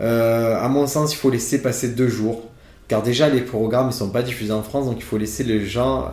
euh, 0.00 0.56
à 0.60 0.68
mon 0.68 0.86
sens, 0.86 1.12
il 1.14 1.16
faut 1.16 1.30
laisser 1.30 1.62
passer 1.62 1.88
deux 1.88 2.08
jours. 2.08 2.42
Car 2.88 3.02
déjà, 3.02 3.28
les 3.28 3.40
programmes 3.40 3.88
ne 3.88 3.92
sont 3.92 4.10
pas 4.10 4.22
diffusés 4.22 4.52
en 4.52 4.62
France, 4.62 4.86
donc 4.86 4.96
il 4.98 5.02
faut 5.04 5.18
laisser 5.18 5.42
les 5.44 5.64
gens, 5.66 6.10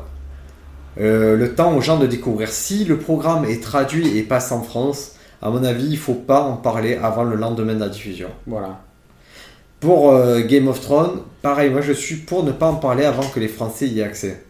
euh, 1.00 1.36
le 1.38 1.54
temps 1.56 1.76
aux 1.76 1.82
gens 1.82 1.98
de 1.98 2.08
découvrir. 2.08 2.50
Si 2.50 2.86
le 2.86 2.98
programme 2.98 3.46
est 3.46 3.62
traduit 3.64 4.18
et 4.18 4.24
passe 4.24 4.52
en 4.52 4.62
France, 4.62 5.14
à 5.42 5.50
mon 5.50 5.64
avis, 5.64 5.88
il 5.88 5.98
faut 5.98 6.14
pas 6.14 6.42
en 6.42 6.54
parler 6.56 6.96
avant 7.02 7.24
le 7.24 7.36
lendemain 7.36 7.74
de 7.76 7.80
la 7.80 7.90
diffusion. 7.90 8.30
Voilà. 8.48 8.80
Pour 9.80 10.12
euh, 10.12 10.40
Game 10.42 10.68
of 10.68 10.80
Thrones, 10.80 11.20
pareil, 11.42 11.70
moi 11.70 11.82
je 11.82 11.92
suis 11.92 12.16
pour 12.16 12.44
ne 12.44 12.52
pas 12.54 12.68
en 12.68 12.76
parler 12.76 13.04
avant 13.04 13.28
que 13.28 13.40
les 13.42 13.50
Français 13.50 13.88
y 13.88 14.00
aient 14.00 14.04
accès. 14.04 14.46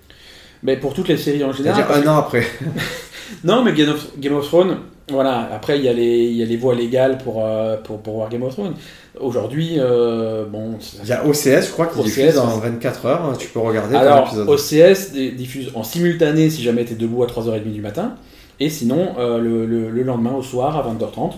Mais 0.61 0.77
pour 0.77 0.93
toutes 0.93 1.07
les 1.07 1.17
séries 1.17 1.43
en 1.43 1.51
général. 1.51 1.75
C'est-à-dire 1.83 1.97
un 1.97 2.01
que- 2.03 2.07
an 2.09 2.17
après. 2.19 2.43
Non, 3.43 3.63
mais 3.63 3.73
Game 3.73 3.89
of, 3.89 4.05
Game 4.19 4.35
of 4.35 4.45
Thrones, 4.45 4.77
voilà, 5.11 5.49
après 5.53 5.77
il 5.77 5.83
y, 5.85 5.89
a 5.89 5.93
les- 5.93 6.25
il 6.27 6.35
y 6.37 6.43
a 6.43 6.45
les 6.45 6.55
voies 6.57 6.75
légales 6.75 7.17
pour, 7.17 7.45
euh, 7.45 7.77
pour, 7.77 7.99
pour 7.99 8.15
voir 8.15 8.29
Game 8.29 8.43
of 8.43 8.53
Thrones. 8.53 8.73
Aujourd'hui, 9.19 9.73
euh, 9.77 10.45
bon. 10.45 10.75
Il 11.03 11.09
y 11.09 11.11
a 11.13 11.25
OCS, 11.25 11.67
je 11.67 11.71
crois, 11.71 11.87
qui 11.87 11.99
OCS, 11.99 12.05
diffuse 12.05 12.37
en 12.37 12.55
ouais. 12.55 12.69
24 12.69 13.05
heures. 13.05 13.21
hein, 13.25 13.33
Tu 13.37 13.47
peux 13.49 13.59
regarder 13.59 13.95
Alors, 13.95 14.27
épisode. 14.27 14.49
OCS 14.49 15.11
di- 15.11 15.31
diffuse 15.33 15.71
en 15.75 15.83
simultané 15.83 16.49
si 16.49 16.63
jamais 16.63 16.85
tu 16.85 16.93
es 16.93 16.95
debout 16.95 17.23
à 17.23 17.27
3h30 17.27 17.71
du 17.73 17.81
matin, 17.81 18.15
et 18.59 18.69
sinon 18.69 19.09
euh, 19.19 19.37
le, 19.39 19.65
le- 19.65 19.89
le 19.89 20.03
lendemain 20.03 20.33
au 20.33 20.41
soir 20.43 20.77
à 20.77 20.81
20h30. 20.91 21.33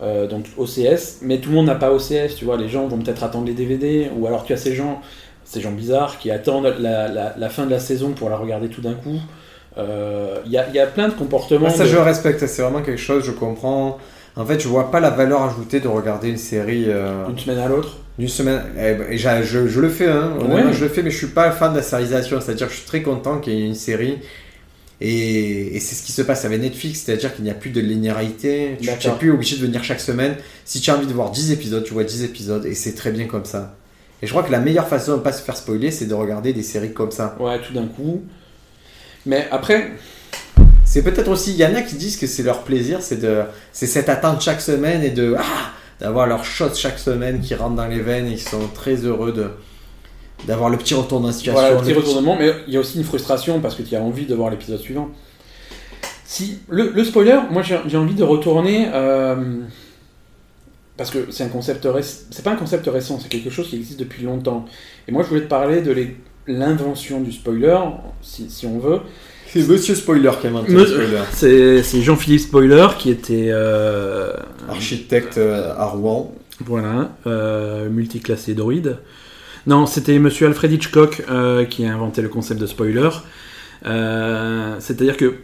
Euh, 0.00 0.28
donc 0.28 0.44
OCS, 0.56 1.18
mais 1.22 1.38
tout 1.38 1.48
le 1.50 1.56
monde 1.56 1.66
n'a 1.66 1.74
pas 1.74 1.90
OCS, 1.92 2.36
tu 2.36 2.44
vois, 2.44 2.56
les 2.56 2.68
gens 2.68 2.86
vont 2.86 2.98
peut-être 2.98 3.24
attendre 3.24 3.46
les 3.46 3.52
DVD, 3.54 4.08
ou 4.16 4.28
alors 4.28 4.44
tu 4.44 4.52
as 4.52 4.56
ces 4.56 4.72
gens, 4.76 5.00
ces 5.44 5.60
gens 5.60 5.72
bizarres 5.72 6.18
qui 6.20 6.30
attendent 6.30 6.72
la, 6.78 7.08
la- 7.08 7.34
la 7.36 7.48
fin 7.48 7.66
de 7.66 7.70
la 7.70 7.80
saison 7.80 8.10
pour 8.12 8.30
la 8.30 8.36
regarder 8.36 8.68
tout 8.68 8.80
d'un 8.80 8.94
coup. 8.94 9.16
Euh, 9.78 10.38
Il 10.46 10.52
y, 10.52 10.58
a, 10.58 10.68
il 10.68 10.74
y 10.74 10.78
a 10.80 10.86
plein 10.86 11.08
de 11.08 11.14
comportements. 11.14 11.66
Ah, 11.68 11.74
ça, 11.74 11.84
de- 11.84 11.88
je 11.88 11.96
respecte. 11.96 12.44
C'est 12.46 12.62
vraiment 12.62 12.82
quelque 12.82 13.00
chose, 13.00 13.24
je 13.24 13.30
comprends. 13.32 13.98
En 14.36 14.44
fait, 14.46 14.60
je 14.60 14.68
vois 14.68 14.90
pas 14.90 15.00
la 15.00 15.10
valeur 15.10 15.42
ajoutée 15.42 15.80
de 15.80 15.88
regarder 15.88 16.28
une 16.28 16.36
série 16.38 16.84
euh, 16.88 17.26
d'une 17.26 17.38
semaine 17.38 17.58
à 17.58 17.66
l'autre. 17.68 17.96
d'une 18.18 18.28
semaine. 18.28 18.62
Eh 18.76 18.94
ben, 18.94 19.06
et 19.10 19.18
je, 19.18 19.66
je 19.66 19.80
le 19.80 19.88
fais, 19.88 20.08
hein. 20.08 20.32
Ouais. 20.48 20.62
je 20.72 20.82
le 20.84 20.88
fais, 20.88 21.02
mais 21.02 21.10
je 21.10 21.16
suis 21.18 21.26
pas 21.28 21.50
fan 21.50 21.72
de 21.72 21.78
la 21.78 21.82
sérialisation. 21.82 22.40
C'est-à-dire 22.40 22.66
que 22.68 22.72
je 22.72 22.78
suis 22.78 22.86
très 22.86 23.02
content 23.02 23.38
qu'il 23.38 23.54
y 23.54 23.62
ait 23.62 23.66
une 23.66 23.74
série. 23.74 24.18
Et, 25.00 25.76
et 25.76 25.80
c'est 25.80 25.94
ce 25.94 26.02
qui 26.04 26.10
se 26.12 26.22
passe 26.22 26.44
avec 26.44 26.60
Netflix, 26.60 27.02
c'est-à-dire 27.04 27.32
qu'il 27.34 27.44
n'y 27.44 27.50
a 27.50 27.54
plus 27.54 27.70
de 27.70 27.80
linéarité. 27.80 28.76
Tu 28.80 28.88
n'es 28.88 29.14
plus 29.18 29.30
obligé 29.30 29.56
de 29.56 29.62
venir 29.62 29.84
chaque 29.84 30.00
semaine. 30.00 30.34
Si 30.64 30.80
tu 30.80 30.90
as 30.90 30.96
envie 30.96 31.06
de 31.06 31.12
voir 31.12 31.30
10 31.30 31.52
épisodes, 31.52 31.84
tu 31.84 31.92
vois 31.94 32.02
10 32.04 32.24
épisodes, 32.24 32.66
et 32.66 32.74
c'est 32.74 32.94
très 32.94 33.12
bien 33.12 33.26
comme 33.26 33.44
ça. 33.44 33.76
Et 34.22 34.26
je 34.26 34.32
crois 34.32 34.42
que 34.42 34.50
la 34.50 34.58
meilleure 34.58 34.88
façon 34.88 35.12
de 35.12 35.16
ne 35.18 35.22
pas 35.22 35.30
se 35.32 35.40
faire 35.42 35.56
spoiler, 35.56 35.92
c'est 35.92 36.06
de 36.06 36.14
regarder 36.14 36.52
des 36.52 36.64
séries 36.64 36.92
comme 36.92 37.12
ça. 37.12 37.36
Ouais, 37.38 37.60
tout 37.60 37.72
d'un 37.72 37.86
coup. 37.86 38.22
Mais 39.26 39.46
après, 39.50 39.92
C'est 40.84 41.02
peut-être 41.02 41.28
aussi, 41.28 41.52
il 41.52 41.58
y 41.58 41.66
en 41.66 41.74
a 41.74 41.82
qui 41.82 41.96
disent 41.96 42.16
que 42.16 42.26
c'est 42.26 42.42
leur 42.42 42.62
plaisir, 42.64 43.02
c'est 43.02 43.20
de, 43.20 43.42
c'est 43.72 43.86
cette 43.86 44.08
attente 44.08 44.40
chaque 44.40 44.62
semaine 44.62 45.02
et 45.02 45.10
de, 45.10 45.34
ah, 45.38 45.72
d'avoir 46.00 46.26
leur 46.26 46.44
shot 46.46 46.72
chaque 46.74 46.98
semaine 46.98 47.40
qui 47.40 47.54
rentre 47.54 47.76
dans 47.76 47.86
les 47.86 48.00
veines 48.00 48.26
et 48.26 48.32
ils 48.32 48.40
sont 48.40 48.68
très 48.74 48.96
heureux 49.04 49.32
de, 49.32 49.50
d'avoir 50.46 50.70
le 50.70 50.78
petit 50.78 50.94
retour 50.94 51.20
situation. 51.30 51.52
voilà, 51.52 51.74
le 51.74 51.80
petit 51.80 51.92
le 51.92 51.98
retournement, 51.98 52.36
mais 52.38 52.54
il 52.66 52.72
y 52.72 52.76
a 52.78 52.80
aussi 52.80 52.96
une 52.96 53.04
frustration 53.04 53.60
parce 53.60 53.74
que 53.74 53.82
tu 53.82 53.94
as 53.96 54.00
envie 54.00 54.24
de 54.24 54.34
voir 54.34 54.48
l'épisode 54.50 54.80
suivant. 54.80 55.10
Si 56.24 56.58
le, 56.70 56.90
le 56.94 57.04
spoiler, 57.04 57.38
moi 57.50 57.62
j'ai 57.62 57.78
j'ai 57.86 57.96
envie 57.98 58.14
de 58.14 58.24
retourner 58.24 58.88
euh, 58.92 59.36
parce 60.96 61.10
que 61.10 61.30
c'est 61.30 61.44
un 61.44 61.48
concept 61.48 61.84
réc- 61.84 62.24
c'est 62.30 62.42
pas 62.44 62.52
un 62.52 62.56
concept 62.56 62.86
récent, 62.86 63.18
c'est 63.20 63.28
quelque 63.28 63.50
chose 63.50 63.68
qui 63.68 63.76
existe 63.76 63.98
depuis 63.98 64.24
longtemps. 64.24 64.64
Et 65.06 65.12
moi 65.12 65.22
je 65.22 65.28
voulais 65.28 65.42
te 65.42 65.48
parler 65.48 65.80
de 65.82 65.92
les- 65.92 66.16
l'invention 66.48 67.20
du 67.20 67.30
spoiler, 67.30 67.78
si, 68.22 68.50
si 68.50 68.66
on 68.66 68.78
veut. 68.78 69.00
C'est 69.50 69.66
Monsieur 69.66 69.94
Spoiler 69.94 70.30
qui 70.40 70.46
a 70.46 70.50
inventé 70.50 70.72
spoiler. 70.86 71.22
C'est 71.82 72.02
Jean-Philippe 72.02 72.40
Spoiler 72.40 72.86
qui 72.98 73.10
était 73.10 73.48
euh, 73.50 74.32
Architecte 74.68 75.38
euh, 75.38 75.72
à 75.76 75.86
Rouen. 75.86 76.34
Voilà, 76.66 77.12
euh, 77.26 77.88
multiclassé 77.88 78.54
droïde. 78.54 78.98
Non, 79.66 79.86
c'était 79.86 80.18
Monsieur 80.18 80.48
Alfred 80.48 80.72
Hitchcock 80.72 81.22
euh, 81.30 81.64
qui 81.64 81.86
a 81.86 81.94
inventé 81.94 82.20
le 82.20 82.28
concept 82.28 82.60
de 82.60 82.66
spoiler. 82.66 83.08
C'est-à-dire 83.84 85.16
que 85.16 85.34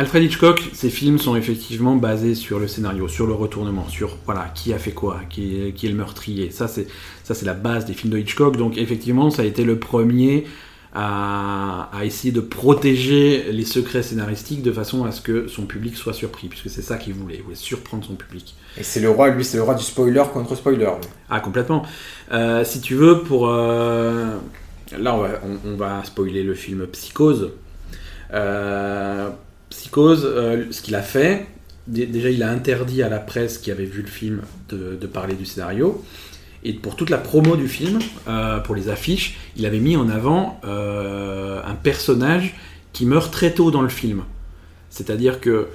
Alfred 0.00 0.22
Hitchcock, 0.24 0.70
ses 0.72 0.88
films 0.88 1.18
sont 1.18 1.36
effectivement 1.36 1.94
basés 1.96 2.34
sur 2.34 2.58
le 2.58 2.66
scénario, 2.68 3.06
sur 3.06 3.26
le 3.26 3.34
retournement, 3.34 3.86
sur 3.88 4.16
voilà 4.24 4.50
qui 4.54 4.72
a 4.72 4.78
fait 4.78 4.92
quoi, 4.92 5.20
qui 5.28 5.42
est, 5.60 5.72
qui 5.72 5.86
est 5.86 5.90
le 5.90 5.94
meurtrier. 5.96 6.50
Ça 6.50 6.68
c'est 6.68 6.86
ça 7.22 7.34
c'est 7.34 7.44
la 7.44 7.52
base 7.52 7.84
des 7.84 7.92
films 7.92 8.12
de 8.14 8.18
Hitchcock. 8.18 8.56
Donc 8.56 8.78
effectivement, 8.78 9.28
ça 9.30 9.42
a 9.42 9.44
été 9.44 9.62
le 9.62 9.78
premier 9.78 10.46
à, 10.94 11.90
à 11.92 12.04
essayer 12.06 12.32
de 12.32 12.40
protéger 12.40 13.52
les 13.52 13.64
secrets 13.66 14.02
scénaristiques 14.02 14.62
de 14.62 14.72
façon 14.72 15.04
à 15.04 15.12
ce 15.12 15.20
que 15.20 15.48
son 15.48 15.66
public 15.66 15.94
soit 15.96 16.14
surpris, 16.14 16.48
puisque 16.48 16.70
c'est 16.70 16.82
ça 16.82 16.96
qu'il 16.96 17.12
voulait, 17.12 17.36
il 17.36 17.42
voulait 17.42 17.54
surprendre 17.54 18.04
son 18.04 18.14
public. 18.14 18.54
Et 18.78 18.82
c'est 18.82 19.00
le 19.00 19.10
roi, 19.10 19.28
lui, 19.28 19.44
c'est 19.44 19.58
le 19.58 19.64
roi 19.64 19.74
du 19.74 19.84
spoiler 19.84 20.24
contre 20.32 20.54
spoiler. 20.56 20.90
Ah, 21.28 21.40
complètement. 21.40 21.84
Euh, 22.32 22.64
si 22.64 22.80
tu 22.80 22.94
veux, 22.94 23.20
pour. 23.22 23.48
euh, 23.50 24.36
Là, 24.98 25.14
on 25.14 25.18
va, 25.18 25.28
on- 25.44 25.68
on 25.72 25.76
va 25.76 26.02
spoiler 26.04 26.42
le 26.42 26.54
film 26.54 26.86
Psychose. 26.88 27.50
Euh, 28.32 29.28
Psychose, 29.70 30.24
euh, 30.24 30.64
ce 30.70 30.82
qu'il 30.82 30.94
a 30.94 31.02
fait, 31.02 31.46
dé- 31.86 32.06
déjà, 32.06 32.30
il 32.30 32.42
a 32.42 32.50
interdit 32.50 33.02
à 33.02 33.08
la 33.08 33.18
presse 33.18 33.58
qui 33.58 33.70
avait 33.70 33.84
vu 33.84 34.02
le 34.02 34.08
film 34.08 34.40
de, 34.68 34.96
de 35.00 35.06
parler 35.06 35.34
du 35.34 35.46
scénario. 35.46 36.04
Et 36.62 36.74
pour 36.74 36.94
toute 36.96 37.08
la 37.08 37.16
promo 37.18 37.56
du 37.56 37.68
film, 37.68 38.00
euh, 38.28 38.58
pour 38.58 38.74
les 38.74 38.88
affiches, 38.90 39.38
il 39.56 39.64
avait 39.64 39.78
mis 39.78 39.96
en 39.96 40.10
avant 40.10 40.60
euh, 40.64 41.60
un 41.64 41.74
personnage 41.74 42.54
qui 42.92 43.06
meurt 43.06 43.32
très 43.32 43.52
tôt 43.52 43.70
dans 43.70 43.80
le 43.82 43.88
film. 43.88 44.22
C'est-à-dire 44.90 45.40
que 45.40 45.68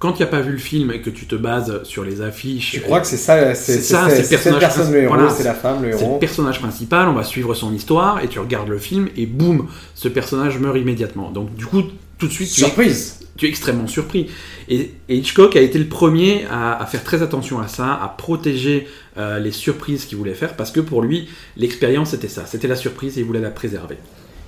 quand 0.00 0.12
tu 0.12 0.22
n'as 0.22 0.28
pas 0.28 0.40
vu 0.42 0.52
le 0.52 0.58
film 0.58 0.90
et 0.92 1.00
que 1.00 1.10
tu 1.10 1.26
te 1.26 1.34
bases 1.34 1.82
sur 1.84 2.04
les 2.04 2.20
affiches. 2.20 2.72
Tu 2.72 2.80
crois 2.80 3.00
que 3.00 3.06
c'est 3.06 3.16
ça, 3.16 3.54
c'est 3.54 3.80
ça, 3.80 4.08
c'est- 4.10 4.28
personnage 4.28 4.60
personne 4.60 4.92
le 4.92 4.98
héros, 5.02 5.14
voilà, 5.14 5.30
c'est 5.30 5.44
la 5.44 5.54
femme 5.54 5.82
le 5.82 5.92
c'est 5.92 5.98
le 5.98 6.04
héros. 6.04 6.18
personnage 6.18 6.60
principal, 6.60 7.08
on 7.08 7.14
va 7.14 7.24
suivre 7.24 7.54
son 7.54 7.72
histoire, 7.72 8.22
et 8.22 8.28
tu 8.28 8.38
regardes 8.38 8.68
le 8.68 8.78
film, 8.78 9.08
et 9.16 9.26
boum, 9.26 9.66
ce 9.94 10.08
personnage 10.08 10.58
meurt 10.58 10.76
immédiatement. 10.76 11.30
Donc 11.30 11.54
du 11.54 11.66
coup, 11.66 11.82
tout 12.18 12.26
de 12.28 12.32
suite, 12.32 12.50
tu 12.52 12.60
es, 12.60 12.64
Surprise 12.64 13.17
tu 13.38 13.46
es 13.46 13.48
extrêmement 13.48 13.86
surpris. 13.86 14.28
Et, 14.68 14.90
et 15.08 15.16
Hitchcock 15.16 15.56
a 15.56 15.60
été 15.60 15.78
le 15.78 15.86
premier 15.86 16.44
à, 16.50 16.80
à 16.82 16.84
faire 16.86 17.02
très 17.02 17.22
attention 17.22 17.60
à 17.60 17.68
ça, 17.68 17.94
à 17.94 18.14
protéger 18.18 18.86
euh, 19.16 19.38
les 19.38 19.52
surprises 19.52 20.04
qu'il 20.04 20.18
voulait 20.18 20.34
faire, 20.34 20.54
parce 20.56 20.70
que 20.70 20.80
pour 20.80 21.00
lui, 21.00 21.28
l'expérience 21.56 22.10
c'était 22.10 22.28
ça, 22.28 22.44
c'était 22.46 22.68
la 22.68 22.76
surprise 22.76 23.16
et 23.16 23.20
il 23.22 23.26
voulait 23.26 23.40
la 23.40 23.50
préserver. 23.50 23.96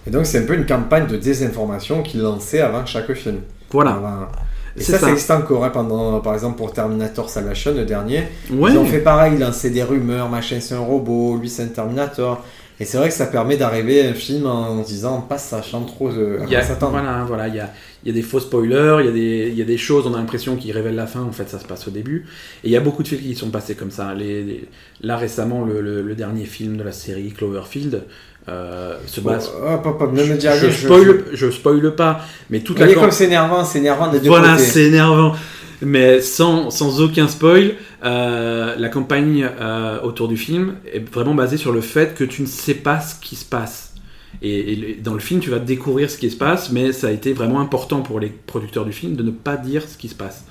Et 0.07 0.11
donc 0.11 0.27
c'est 0.27 0.39
un 0.39 0.43
peu 0.47 0.55
une 0.55 0.67
campagne 0.67 1.07
de 1.07 1.17
désinformation 1.17 2.03
qu'il 2.03 2.21
lançait 2.21 2.61
avant 2.61 2.85
chaque 2.85 3.13
film. 3.15 3.41
Voilà, 3.71 3.93
Avant- 3.93 4.29
Et 4.77 4.83
ça, 4.83 4.95
ça. 4.99 5.07
c'est 5.07 5.11
existant 5.13 5.39
encore 5.39 5.65
hein, 5.65 5.71
pendant, 5.71 6.21
par 6.21 6.35
exemple, 6.35 6.57
pour 6.57 6.73
Terminator 6.73 7.29
Salvation, 7.29 7.73
le 7.75 7.85
dernier. 7.85 8.25
Ouais. 8.51 8.71
Ils 8.73 8.79
ont 8.79 8.85
fait 8.85 9.01
pareil, 9.01 9.35
ils 9.35 9.41
lançaient 9.41 9.71
des 9.71 9.83
rumeurs, 9.83 10.29
machin, 10.29 10.59
c'est 10.61 10.75
un 10.75 10.81
robot, 10.81 11.37
lui, 11.37 11.49
c'est 11.49 11.63
un 11.65 11.67
Terminator. 11.69 12.45
Et 12.81 12.87
c'est 12.87 12.97
vrai 12.97 13.09
que 13.11 13.15
ça 13.15 13.27
permet 13.27 13.59
d'arriver 13.59 14.07
à 14.07 14.11
un 14.11 14.15
film 14.15 14.47
en 14.47 14.83
se 14.83 14.89
disant, 14.89 15.21
pas 15.21 15.37
sachant 15.37 15.83
trop 15.83 16.09
à 16.09 16.13
Il 16.45 16.51
y 16.51 16.57
a, 16.57 16.61
quoi 16.61 16.69
s'attendre. 16.69 16.93
voilà, 16.93 17.25
voilà, 17.29 17.49
il 17.49 17.55
y 17.55 17.61
a, 17.61 17.71
y 18.07 18.11
a 18.11 18.13
des 18.15 18.23
faux 18.23 18.41
spoilers, 18.41 18.97
il 19.01 19.07
y 19.07 19.09
a 19.09 19.13
des, 19.13 19.53
y 19.55 19.61
a 19.61 19.67
des 19.67 19.77
choses, 19.77 20.07
on 20.07 20.15
a 20.15 20.17
l'impression 20.17 20.57
qu'ils 20.57 20.73
révèlent 20.73 20.95
la 20.95 21.07
fin, 21.07 21.21
en 21.21 21.31
fait 21.31 21.49
ça 21.51 21.59
se 21.59 21.67
passe 21.67 21.87
au 21.89 21.91
début. 21.91 22.25
Et 22.65 22.69
il 22.69 22.71
y 22.73 22.77
a 22.77 22.81
beaucoup 22.81 23.03
de 23.03 23.09
films 23.09 23.21
qui 23.21 23.35
sont 23.35 23.51
passés 23.51 23.75
comme 23.75 23.91
ça. 23.91 24.15
Les, 24.15 24.43
les- 24.43 24.69
là 25.03 25.19
récemment, 25.19 25.65
le, 25.65 25.83
le- 25.83 26.01
le 26.01 26.15
dernier 26.15 26.47
film 26.47 26.79
de 26.79 26.83
la 26.83 26.93
série 26.93 27.33
Cloverfield, 27.33 28.03
euh, 28.49 28.97
se 29.07 29.21
base. 29.21 29.51
Oh, 29.63 30.07
ne 30.13 30.25
me 30.25 30.37
dis 30.37 30.47
je, 30.47 30.67
rien, 30.67 30.73
spoil, 30.73 31.25
je 31.35 31.51
spoil 31.51 31.95
pas, 31.95 32.21
mais 32.49 32.61
toute 32.61 32.79
Vous 32.79 32.85
la 32.87 32.95
comme 32.95 33.11
c'est 33.11 33.27
énervant, 33.27 33.63
c'est 33.65 33.79
énervant 33.79 34.11
des 34.11 34.21
deux 34.21 34.29
Voilà, 34.29 34.57
c'est 34.57 34.85
énervant. 34.85 35.35
Mais 35.83 36.21
sans, 36.21 36.71
sans 36.71 37.01
aucun 37.01 37.29
spoil, 37.29 37.75
euh, 38.05 38.75
la 38.77 38.89
campagne 38.89 39.49
euh, 39.61 40.01
autour 40.03 40.29
du 40.29 40.37
film 40.37 40.75
est 40.93 41.01
vraiment 41.13 41.35
basée 41.35 41.57
sur 41.57 41.73
le 41.73 41.81
fait 41.81 42.15
que 42.15 42.25
tu 42.25 42.43
ne 42.43 42.47
sais 42.47 42.75
pas 42.75 43.01
ce 43.01 43.15
qui 43.21 43.37
se 43.37 43.45
passe. 43.45 43.95
Et, 44.43 44.99
dans 45.03 45.15
le 45.15 45.21
film, 45.21 45.41
tu 45.41 45.51
vas 45.51 45.59
découvrir 45.59 46.11
ce 46.11 46.17
qui 46.17 46.31
se 46.31 46.37
passe, 46.37 46.71
mais 46.71 46.93
ça 46.93 47.09
a 47.09 47.11
été 47.11 47.33
vraiment 47.33 47.61
important 47.61 48.01
pour 48.01 48.21
les 48.21 48.29
producteurs 48.29 48.85
du 48.85 48.93
film 48.93 49.17
de 49.17 49.23
ne 49.23 49.31
pas 49.31 49.57
dire 49.57 49.83
ce 49.89 49.97
qui 49.97 50.09
se 50.09 50.15
passe. 50.15 50.45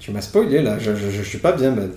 Tu 0.00 0.10
m'as 0.10 0.20
spoilé 0.20 0.62
là, 0.62 0.78
je, 0.78 0.92
je, 0.96 1.22
suis 1.22 1.38
pas 1.38 1.52
bien, 1.52 1.72
Ben. 1.72 1.90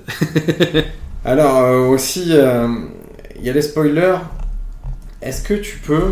Alors, 1.25 1.57
euh, 1.57 1.87
aussi, 1.87 2.29
il 2.29 3.43
y 3.43 3.49
a 3.49 3.53
les 3.53 3.61
spoilers. 3.61 4.17
Est-ce 5.21 5.41
que 5.41 5.55
tu 5.55 5.79
peux. 5.79 6.11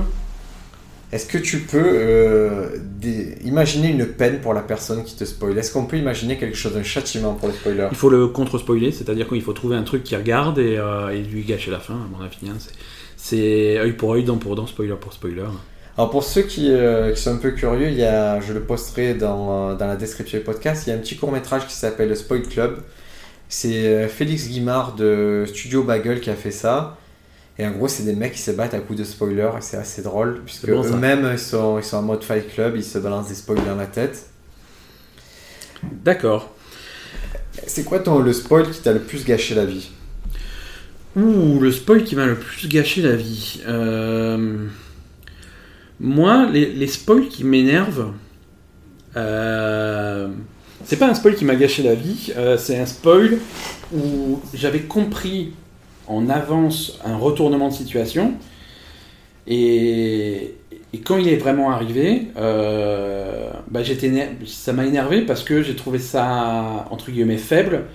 Est-ce 1.13 1.27
que 1.27 1.37
tu 1.37 1.59
peux 1.59 1.77
euh, 1.83 2.69
imaginer 3.45 3.89
une 3.89 4.07
peine 4.07 4.39
pour 4.41 4.53
la 4.55 4.61
personne 4.61 5.03
qui 5.03 5.15
te 5.15 5.23
spoil? 5.25 5.55
Est-ce 5.57 5.71
qu'on 5.71 5.85
peut 5.85 5.97
imaginer 5.97 6.37
quelque 6.37 6.57
chose, 6.57 6.75
un 6.75 6.81
châtiment 6.83 7.33
pour 7.35 7.47
les 7.49 7.53
spoilers 7.53 7.87
Il 7.91 7.97
faut 7.97 8.09
le 8.09 8.27
contre-spoiler, 8.27 8.91
c'est-à-dire 8.91 9.27
qu'il 9.27 9.41
faut 9.43 9.53
trouver 9.53 9.75
un 9.75 9.83
truc 9.83 10.03
qui 10.03 10.15
regarde 10.15 10.57
et, 10.57 10.77
euh, 10.77 11.09
et 11.09 11.21
lui 11.21 11.43
gâcher 11.43 11.69
la 11.69 11.79
fin, 11.79 11.93
à 11.93 12.07
mon 12.17 12.23
avis. 12.25 12.37
hein. 12.49 12.57
C'est- 13.15 13.77
œil 13.77 13.93
pour 13.93 14.13
œil, 14.13 14.23
dent 14.23 14.37
pour 14.37 14.55
dent, 14.55 14.65
spoiler 14.67 14.95
pour 14.99 15.13
spoiler. 15.13 15.43
Alors 15.97 16.09
pour 16.09 16.23
ceux 16.23 16.41
qui, 16.41 16.71
euh, 16.71 17.11
qui 17.13 17.21
sont 17.21 17.33
un 17.35 17.37
peu 17.37 17.51
curieux, 17.51 17.89
il 17.89 17.97
y 17.97 18.03
a, 18.03 18.41
je 18.41 18.51
le 18.51 18.61
posterai 18.61 19.13
dans, 19.13 19.75
dans 19.75 19.85
la 19.87 19.95
description 19.95 20.39
du 20.39 20.43
podcast, 20.43 20.87
il 20.87 20.89
y 20.89 20.93
a 20.93 20.95
un 20.95 20.99
petit 20.99 21.15
court 21.15 21.31
métrage 21.31 21.67
qui 21.67 21.75
s'appelle 21.75 22.09
le 22.09 22.15
Spoil 22.15 22.41
Club. 22.41 22.79
C'est 23.49 24.07
Félix 24.07 24.47
Guimard 24.49 24.95
de 24.95 25.43
Studio 25.47 25.83
Bagel 25.83 26.19
qui 26.21 26.31
a 26.31 26.35
fait 26.35 26.49
ça. 26.49 26.97
Et 27.59 27.65
en 27.67 27.71
gros, 27.71 27.87
c'est 27.87 28.03
des 28.03 28.15
mecs 28.15 28.33
qui 28.33 28.41
se 28.41 28.51
battent 28.51 28.73
à 28.73 28.79
coups 28.79 28.97
de 28.97 29.03
spoilers 29.03 29.51
et 29.57 29.61
c'est 29.61 29.77
assez 29.77 30.01
drôle 30.01 30.41
puisque 30.43 30.67
bon, 30.67 30.83
eux-mêmes 30.83 31.29
ils 31.31 31.39
sont, 31.39 31.77
ils 31.77 31.83
sont 31.83 31.97
en 31.97 32.01
mode 32.01 32.23
Fight 32.23 32.51
Club, 32.51 32.75
ils 32.75 32.83
se 32.83 32.97
balancent 32.97 33.27
des 33.27 33.35
spoilers 33.35 33.65
dans 33.65 33.75
la 33.75 33.85
tête. 33.85 34.27
D'accord. 35.83 36.55
C'est 37.67 37.83
quoi 37.83 37.99
ton, 37.99 38.19
le 38.19 38.33
spoil 38.33 38.69
qui 38.71 38.79
t'a 38.81 38.91
le 38.91 39.01
plus 39.01 39.23
gâché 39.23 39.53
la 39.53 39.65
vie? 39.65 39.91
Ouh, 41.15 41.59
le 41.59 41.71
spoil 41.71 42.03
qui 42.03 42.15
m'a 42.15 42.25
le 42.25 42.35
plus 42.35 42.67
gâché 42.67 43.03
la 43.03 43.15
vie. 43.15 43.61
Euh, 43.67 44.67
Moi, 45.99 46.49
les, 46.51 46.73
les 46.73 46.87
spoils 46.87 47.27
qui 47.27 47.43
m'énervent, 47.43 48.13
euh, 49.15 50.27
c'est 50.85 50.97
pas 50.97 51.07
un 51.07 51.13
spoil 51.13 51.35
qui 51.35 51.45
m'a 51.45 51.55
gâché 51.55 51.83
la 51.83 51.93
vie, 51.93 52.33
euh, 52.35 52.57
c'est 52.57 52.79
un 52.79 52.87
spoil 52.87 53.37
où 53.93 54.41
j'avais 54.55 54.81
compris 54.81 55.53
en 56.07 56.29
avance 56.29 56.99
un 57.05 57.17
retournement 57.17 57.69
de 57.69 57.73
situation. 57.73 58.33
Et, 59.47 60.55
et 60.93 60.99
quand 60.99 61.17
il 61.17 61.27
est 61.27 61.37
vraiment 61.37 61.71
arrivé, 61.71 62.27
euh, 62.37 63.49
bah, 63.69 63.83
j'étais 63.83 64.11
ça 64.45 64.73
m'a 64.73 64.85
énervé 64.85 65.21
parce 65.21 65.43
que 65.43 65.61
j'ai 65.61 65.75
trouvé 65.75 65.99
ça, 65.99 66.85
entre 66.91 67.11
guillemets, 67.11 67.37
faible. 67.37 67.85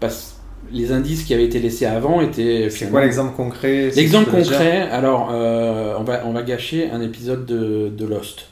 Parce 0.00 0.36
les 0.72 0.92
indices 0.92 1.24
qui 1.24 1.34
avaient 1.34 1.44
été 1.44 1.58
laissés 1.58 1.86
avant 1.86 2.20
étaient. 2.20 2.68
C'est 2.70 2.90
quoi 2.90 3.00
l'exemple 3.02 3.34
concret 3.36 3.90
L'exemple 3.94 4.30
concret, 4.30 4.82
alors 4.90 5.30
euh, 5.32 5.94
on, 5.98 6.02
va, 6.02 6.22
on 6.26 6.32
va 6.32 6.42
gâcher 6.42 6.90
un 6.90 7.00
épisode 7.00 7.46
de, 7.46 7.88
de 7.88 8.06
Lost, 8.06 8.48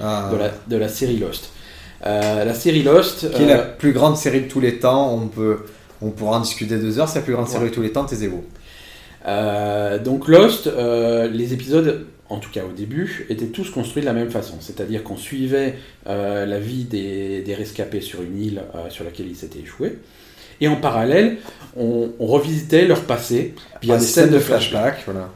Ah. 0.00 0.30
de, 0.32 0.36
la, 0.36 0.50
de 0.68 0.76
la 0.76 0.88
série 0.88 1.16
Lost. 1.16 1.50
Euh, 2.06 2.44
la 2.44 2.54
série 2.54 2.82
Lost, 2.82 3.30
Qui 3.32 3.42
est 3.42 3.46
la 3.46 3.58
plus 3.58 3.92
grande 3.92 4.16
série 4.16 4.42
de 4.42 4.48
tous 4.48 4.60
les 4.60 4.78
temps 4.78 5.12
On, 5.12 5.26
peut, 5.28 5.66
on 6.02 6.10
pourra 6.10 6.38
en 6.38 6.40
discuter 6.40 6.78
deux 6.78 6.98
heures. 6.98 7.08
C'est 7.08 7.18
la 7.20 7.24
plus 7.24 7.34
grande 7.34 7.48
série 7.48 7.70
de 7.70 7.74
tous 7.74 7.82
les 7.82 7.92
temps, 7.92 8.04
taisez-vous. 8.04 8.44
euh, 9.26 9.98
donc 9.98 10.28
Lost, 10.28 10.66
euh, 10.66 11.28
les 11.28 11.52
épisodes, 11.52 12.06
en 12.28 12.38
tout 12.38 12.50
cas 12.50 12.62
au 12.68 12.72
début, 12.72 13.26
étaient 13.28 13.46
tous 13.46 13.70
construits 13.70 14.02
de 14.02 14.06
la 14.06 14.12
même 14.14 14.30
façon. 14.30 14.56
C'est-à-dire 14.60 15.02
qu'on 15.02 15.16
suivait 15.16 15.76
euh, 16.08 16.46
la 16.46 16.58
vie 16.58 16.84
des, 16.84 17.42
des 17.42 17.54
rescapés 17.54 18.00
sur 18.00 18.22
une 18.22 18.40
île 18.40 18.62
sur 18.88 19.04
laquelle 19.04 19.28
ils 19.28 19.36
s'étaient 19.36 19.60
échoués. 19.60 19.98
Et 20.62 20.68
en 20.68 20.76
parallèle, 20.76 21.38
on, 21.76 22.10
on 22.18 22.26
revisitait 22.26 22.86
leur 22.86 23.02
passé 23.02 23.54
via 23.82 23.94
Ah, 23.94 23.98
des 23.98 24.04
scènes 24.04 24.30
de 24.30 24.38
flashback. 24.38 25.02
Voilà. 25.06 25.30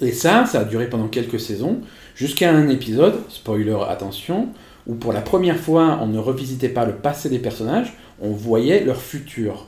Et 0.00 0.12
ça, 0.12 0.46
ça 0.46 0.60
a 0.60 0.64
duré 0.64 0.88
pendant 0.88 1.08
quelques 1.08 1.40
saisons, 1.40 1.80
jusqu'à 2.14 2.50
un 2.52 2.68
épisode, 2.68 3.16
spoiler 3.28 3.76
attention, 3.88 4.48
où 4.86 4.94
pour 4.94 5.12
la 5.12 5.20
première 5.20 5.58
fois, 5.58 5.98
on 6.00 6.06
ne 6.06 6.18
revisitait 6.18 6.68
pas 6.68 6.84
le 6.86 6.94
passé 6.94 7.28
des 7.28 7.40
personnages, 7.40 7.94
on 8.20 8.30
voyait 8.30 8.84
leur 8.84 9.00
futur. 9.00 9.66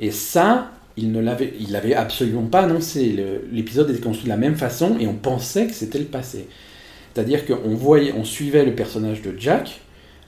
Et 0.00 0.10
ça, 0.10 0.72
il 0.96 1.12
ne 1.12 1.20
l'avait, 1.20 1.54
il 1.60 1.72
l'avait 1.72 1.94
absolument 1.94 2.44
pas 2.44 2.60
annoncé. 2.60 3.16
L'épisode 3.52 3.90
était 3.90 4.00
construit 4.00 4.24
de 4.24 4.30
la 4.30 4.36
même 4.36 4.56
façon 4.56 4.96
et 4.98 5.06
on 5.06 5.14
pensait 5.14 5.66
que 5.66 5.72
c'était 5.72 5.98
le 5.98 6.04
passé. 6.04 6.46
C'est-à-dire 7.12 7.46
qu'on 7.46 7.74
voyait, 7.74 8.12
on 8.12 8.24
suivait 8.24 8.64
le 8.64 8.74
personnage 8.74 9.22
de 9.22 9.34
Jack, 9.38 9.80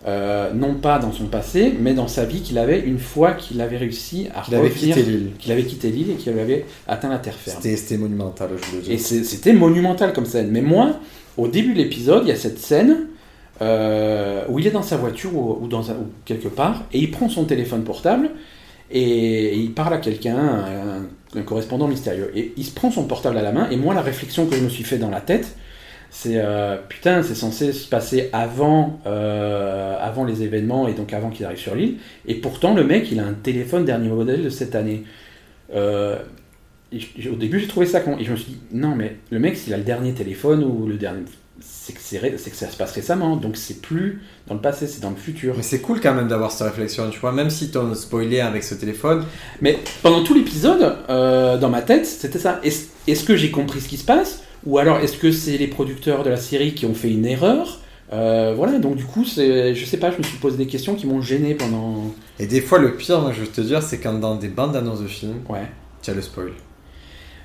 euh, 0.07 0.52
non 0.52 0.74
pas 0.74 1.00
dans 1.00 1.11
son 1.11 1.26
passé, 1.26 1.72
mais 1.81 1.94
dans 1.94 2.07
sa 2.07 2.24
vie 2.24 2.40
qu'il 2.40 2.59
avait 2.59 2.79
une 2.79 3.00
fois 3.00 3.33
qu'il 3.33 3.61
avait 3.61 3.76
réussi 3.76 4.29
à 4.35 4.44
Il 4.48 4.55
avait 4.55 4.70
quitté 4.70 5.02
l'île. 5.02 5.31
qu'il 5.38 5.50
avait 5.50 5.64
quitté 5.64 5.90
l'île 5.90 6.11
et 6.12 6.14
qu'il 6.14 6.38
avait 6.38 6.64
atteint 6.87 7.09
la 7.09 7.18
terre 7.18 7.35
ferme. 7.35 7.59
C'était 7.61 7.76
c'était 7.76 7.96
monumental, 7.96 8.50
je 8.70 8.76
le 8.76 8.83
dis. 8.83 8.92
Et 8.92 8.98
c'était 8.98 9.52
monumental 9.52 10.12
comme 10.12 10.26
scène. 10.26 10.50
Mais 10.52 10.62
moi, 10.62 11.00
au 11.37 11.48
début 11.48 11.72
de 11.72 11.79
l'épisode, 11.79 12.22
il 12.24 12.29
y 12.29 12.33
a 12.33 12.37
cette 12.37 12.59
scène 12.59 13.09
euh, 13.62 14.44
où 14.48 14.58
il 14.58 14.66
est 14.66 14.70
dans 14.70 14.82
sa 14.82 14.96
voiture 14.96 15.34
ou, 15.34 15.66
dans 15.66 15.82
quelque 16.24 16.48
part, 16.48 16.84
et 16.92 16.98
il 16.98 17.10
prend 17.10 17.28
son 17.28 17.44
téléphone 17.44 17.84
portable 17.84 18.30
et, 18.90 19.56
il 19.56 19.72
parle 19.72 19.94
à 19.94 19.98
quelqu'un, 19.98 20.36
un, 21.34 21.42
correspondant 21.42 21.88
mystérieux. 21.88 22.30
Et 22.34 22.52
il 22.56 22.64
se 22.64 22.74
prend 22.74 22.90
son 22.90 23.04
portable 23.04 23.38
à 23.38 23.42
la 23.42 23.52
main, 23.52 23.68
et 23.70 23.76
moi, 23.76 23.94
la 23.94 24.02
réflexion 24.02 24.46
que 24.46 24.56
je 24.56 24.62
me 24.62 24.68
suis 24.68 24.84
fait 24.84 24.98
dans 24.98 25.10
la 25.10 25.20
tête, 25.20 25.56
c'est 26.10 26.36
euh, 26.36 26.76
putain, 26.88 27.22
c'est 27.22 27.34
censé 27.34 27.72
se 27.72 27.88
passer 27.88 28.30
avant, 28.32 29.00
euh, 29.06 29.96
avant 30.00 30.24
les 30.24 30.42
événements 30.42 30.86
et 30.88 30.94
donc 30.94 31.12
avant 31.12 31.30
qu'il 31.30 31.44
arrive 31.44 31.58
sur 31.58 31.74
l'île. 31.74 31.96
Et 32.26 32.36
pourtant, 32.36 32.74
le 32.74 32.84
mec, 32.84 33.10
il 33.10 33.20
a 33.20 33.24
un 33.24 33.34
téléphone 33.34 33.84
dernier 33.84 34.08
modèle 34.08 34.44
de 34.44 34.48
cette 34.50 34.74
année. 34.74 35.04
Au 35.74 37.36
début, 37.36 37.58
j'ai 37.58 37.66
trouvé 37.66 37.86
ça 37.86 38.00
con. 38.00 38.16
Et 38.18 38.24
je 38.24 38.32
me 38.32 38.36
suis 38.36 38.52
dit, 38.52 38.58
non, 38.72 38.94
mais 38.94 39.16
le 39.30 39.38
mec, 39.38 39.56
s'il 39.56 39.74
a 39.74 39.76
le 39.76 39.82
dernier 39.82 40.12
téléphone 40.12 40.62
ou 40.62 40.86
le 40.86 40.96
dernier. 40.96 41.24
C'est 41.60 41.92
que, 41.94 42.56
ça 42.56 42.70
se 42.70 42.76
passe 42.76 42.92
récemment. 42.92 43.36
Donc, 43.36 43.56
c'est 43.56 43.80
plus 43.80 44.20
dans 44.46 44.54
le 44.54 44.60
passé, 44.60 44.86
c'est 44.86 45.00
dans 45.00 45.10
le 45.10 45.16
futur. 45.16 45.54
Mais 45.56 45.62
c'est 45.62 45.80
cool 45.80 46.00
quand 46.00 46.14
même 46.14 46.28
d'avoir 46.28 46.50
cette 46.50 46.66
réflexion, 46.66 47.08
tu 47.10 47.18
vois, 47.20 47.32
même 47.32 47.48
si 47.50 47.70
t'en 47.70 47.94
spoilé 47.94 48.40
avec 48.40 48.64
ce 48.64 48.74
téléphone. 48.74 49.24
Mais 49.60 49.78
pendant 50.02 50.22
tout 50.24 50.34
l'épisode, 50.34 50.96
euh, 51.08 51.56
dans 51.58 51.70
ma 51.70 51.82
tête, 51.82 52.04
c'était 52.06 52.38
ça. 52.38 52.60
Est-ce 52.62 53.24
que 53.24 53.36
j'ai 53.36 53.50
compris 53.50 53.80
ce 53.80 53.88
qui 53.88 53.96
se 53.96 54.04
passe? 54.04 54.42
Ou 54.66 54.78
alors, 54.78 54.98
est-ce 54.98 55.16
que 55.16 55.30
c'est 55.30 55.56
les 55.58 55.68
producteurs 55.68 56.24
de 56.24 56.30
la 56.30 56.36
série 56.36 56.74
qui 56.74 56.86
ont 56.86 56.94
fait 56.94 57.10
une 57.10 57.24
erreur? 57.26 57.80
Euh, 58.12 58.52
Voilà, 58.56 58.78
donc 58.78 58.96
du 58.96 59.04
coup, 59.04 59.24
je 59.24 59.84
sais 59.84 59.96
pas, 59.98 60.10
je 60.10 60.18
me 60.18 60.22
suis 60.22 60.38
posé 60.38 60.56
des 60.56 60.66
questions 60.66 60.94
qui 60.94 61.06
m'ont 61.06 61.22
gêné 61.22 61.54
pendant. 61.54 62.12
Et 62.38 62.46
des 62.46 62.60
fois, 62.60 62.78
le 62.78 62.96
pire, 62.96 63.20
moi, 63.20 63.32
je 63.32 63.40
veux 63.40 63.46
te 63.46 63.60
dire, 63.60 63.82
c'est 63.82 63.98
quand 63.98 64.14
dans 64.14 64.34
des 64.34 64.48
bandes 64.48 64.76
annonces 64.76 65.02
de 65.02 65.08
films, 65.08 65.40
Ouais. 65.48 65.66
tu 66.02 66.10
as 66.10 66.14
le 66.14 66.22
spoil. 66.22 66.52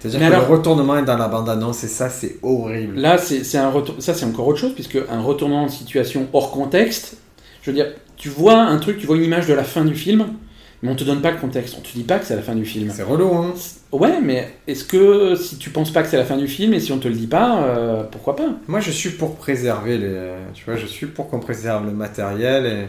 C'est-à-dire 0.02 0.20
que 0.20 0.34
alors- 0.34 0.48
le 0.50 0.56
retournement 0.56 0.98
est 0.98 1.06
dans 1.06 1.18
la 1.18 1.28
bande 1.28 1.48
annonce 1.50 1.84
et 1.84 1.88
ça, 1.88 2.10
c'est 2.10 2.38
horrible. 2.42 2.98
Là, 3.00 3.18
c'est 3.18 3.44
c'est 3.44 3.58
un 3.58 3.70
retour... 3.70 3.96
ça, 4.00 4.14
c'est 4.14 4.26
encore 4.26 4.48
autre 4.48 4.60
chose, 4.60 4.74
puisque 4.74 4.98
un 5.10 5.22
retournement 5.22 5.66
de 5.68 5.72
situation 5.72 6.28
hors 6.34 6.52
contexte, 6.52 7.18
je 7.62 7.70
veux 7.72 7.76
dire, 7.76 7.88
tu 8.18 8.30
vois 8.30 8.60
un 8.60 8.78
truc, 8.78 8.98
tu 8.98 9.06
vois 9.08 9.16
une 9.18 9.24
image 9.24 9.48
de 9.48 9.54
la 9.54 9.64
fin 9.64 9.86
du 9.86 9.96
film, 9.96 10.26
mais 10.82 10.90
on 10.90 10.96
te 10.96 11.04
donne 11.04 11.22
pas 11.22 11.32
le 11.32 11.38
contexte, 11.38 11.76
on 11.78 11.82
te 11.82 11.92
dit 11.94 12.04
pas 12.04 12.18
que 12.20 12.26
c'est 12.26 12.36
la 12.36 12.42
fin 12.42 12.56
du 12.56 12.66
film. 12.66 12.92
C'est 12.96 13.04
relou, 13.04 13.34
hein. 13.36 13.54
Ouais, 13.92 14.20
mais 14.22 14.52
est-ce 14.68 14.84
que 14.84 15.36
si 15.36 15.58
tu 15.58 15.70
penses 15.70 15.92
pas 15.92 16.02
que 16.02 16.10
c'est 16.10 16.18
la 16.18 16.26
fin 16.26 16.38
du 16.38 16.48
film 16.48 16.74
et 16.74 16.80
si 16.80 16.92
on 16.92 16.98
te 16.98 17.08
le 17.08 17.14
dit 17.14 17.28
pas, 17.28 17.64
euh, 17.64 18.04
pourquoi 18.04 18.36
pas? 18.36 18.50
Moi, 18.68 18.80
je 18.80 18.90
suis 18.92 19.10
pour 19.12 19.36
préserver 19.36 19.98
les. 19.98 20.32
Tu 20.54 20.66
vois, 20.66 20.76
je 20.78 20.86
suis 20.88 21.06
pour 21.08 21.30
qu'on 21.30 21.40
préserve 21.40 21.86
le 21.86 21.92
matériel 21.92 22.66
et. 22.66 22.88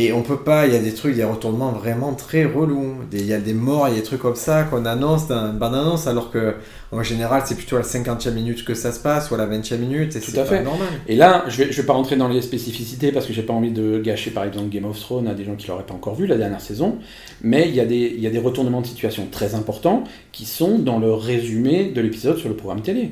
Et 0.00 0.12
on 0.12 0.22
peut 0.22 0.38
pas, 0.38 0.68
il 0.68 0.72
y 0.72 0.76
a 0.76 0.78
des 0.78 0.94
trucs, 0.94 1.16
il 1.16 1.18
y 1.18 1.22
a 1.22 1.26
des 1.26 1.32
retournements 1.32 1.72
vraiment 1.72 2.14
très 2.14 2.44
relous. 2.44 2.98
Il 3.12 3.26
y 3.26 3.34
a 3.34 3.40
des 3.40 3.52
morts, 3.52 3.88
il 3.88 3.94
y 3.94 3.96
a 3.96 4.00
des 4.00 4.06
trucs 4.06 4.20
comme 4.20 4.36
ça 4.36 4.62
qu'on 4.62 4.84
annonce 4.86 5.26
dans 5.26 5.50
une 5.50 5.58
bande-annonce, 5.58 6.06
alors 6.06 6.30
que 6.30 6.54
en 6.92 7.02
général 7.02 7.42
c'est 7.44 7.56
plutôt 7.56 7.74
à 7.74 7.80
la 7.80 7.84
50e 7.84 8.30
minute 8.32 8.64
que 8.64 8.74
ça 8.74 8.92
se 8.92 9.00
passe 9.00 9.32
ou 9.32 9.34
à 9.34 9.38
la 9.38 9.48
20e 9.48 9.76
minute 9.78 10.14
et 10.14 10.20
Tout 10.20 10.30
à 10.36 10.44
pas 10.44 10.44
fait. 10.44 10.62
normal. 10.62 10.86
Et 11.08 11.16
là, 11.16 11.44
je 11.48 11.64
vais, 11.64 11.72
je 11.72 11.80
vais 11.80 11.86
pas 11.86 11.94
rentrer 11.94 12.14
dans 12.14 12.28
les 12.28 12.40
spécificités 12.42 13.10
parce 13.10 13.26
que 13.26 13.32
j'ai 13.32 13.42
pas 13.42 13.52
envie 13.52 13.72
de 13.72 13.98
gâcher 13.98 14.30
par 14.30 14.44
exemple 14.44 14.68
Game 14.68 14.84
of 14.84 15.00
Thrones 15.00 15.26
à 15.26 15.34
des 15.34 15.44
gens 15.44 15.56
qui 15.56 15.66
l'auraient 15.66 15.82
pas 15.82 15.94
encore 15.94 16.14
vu 16.14 16.28
la 16.28 16.36
dernière 16.36 16.60
saison, 16.60 16.98
mais 17.42 17.68
il 17.68 17.74
y, 17.74 17.80
a 17.80 17.84
des, 17.84 18.14
il 18.16 18.20
y 18.20 18.28
a 18.28 18.30
des 18.30 18.38
retournements 18.38 18.82
de 18.82 18.86
situation 18.86 19.26
très 19.28 19.56
importants 19.56 20.04
qui 20.30 20.46
sont 20.46 20.78
dans 20.78 21.00
le 21.00 21.12
résumé 21.12 21.90
de 21.90 22.00
l'épisode 22.00 22.38
sur 22.38 22.48
le 22.48 22.54
programme 22.54 22.82
télé. 22.82 23.10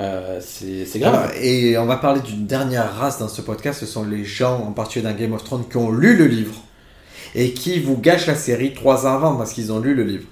Euh, 0.00 0.40
c'est 0.40 0.98
grave. 0.98 1.14
Alors, 1.14 1.30
et 1.40 1.76
on 1.76 1.86
va 1.86 1.96
parler 1.96 2.20
d'une 2.20 2.46
dernière 2.46 2.94
race 2.94 3.18
dans 3.18 3.28
ce 3.28 3.42
podcast, 3.42 3.80
ce 3.80 3.86
sont 3.86 4.04
les 4.04 4.24
gens, 4.24 4.58
en 4.66 4.72
particulier 4.72 5.04
dans 5.12 5.14
Game 5.18 5.32
of 5.32 5.44
Thrones, 5.44 5.64
qui 5.70 5.76
ont 5.76 5.90
lu 5.92 6.16
le 6.16 6.26
livre 6.26 6.54
et 7.34 7.52
qui 7.52 7.78
vous 7.80 7.96
gâchent 7.98 8.26
la 8.26 8.34
série 8.34 8.72
trois 8.72 9.06
ans 9.06 9.14
avant 9.14 9.36
parce 9.36 9.52
qu'ils 9.52 9.70
ont 9.72 9.78
lu 9.78 9.94
le 9.94 10.04
livre. 10.04 10.24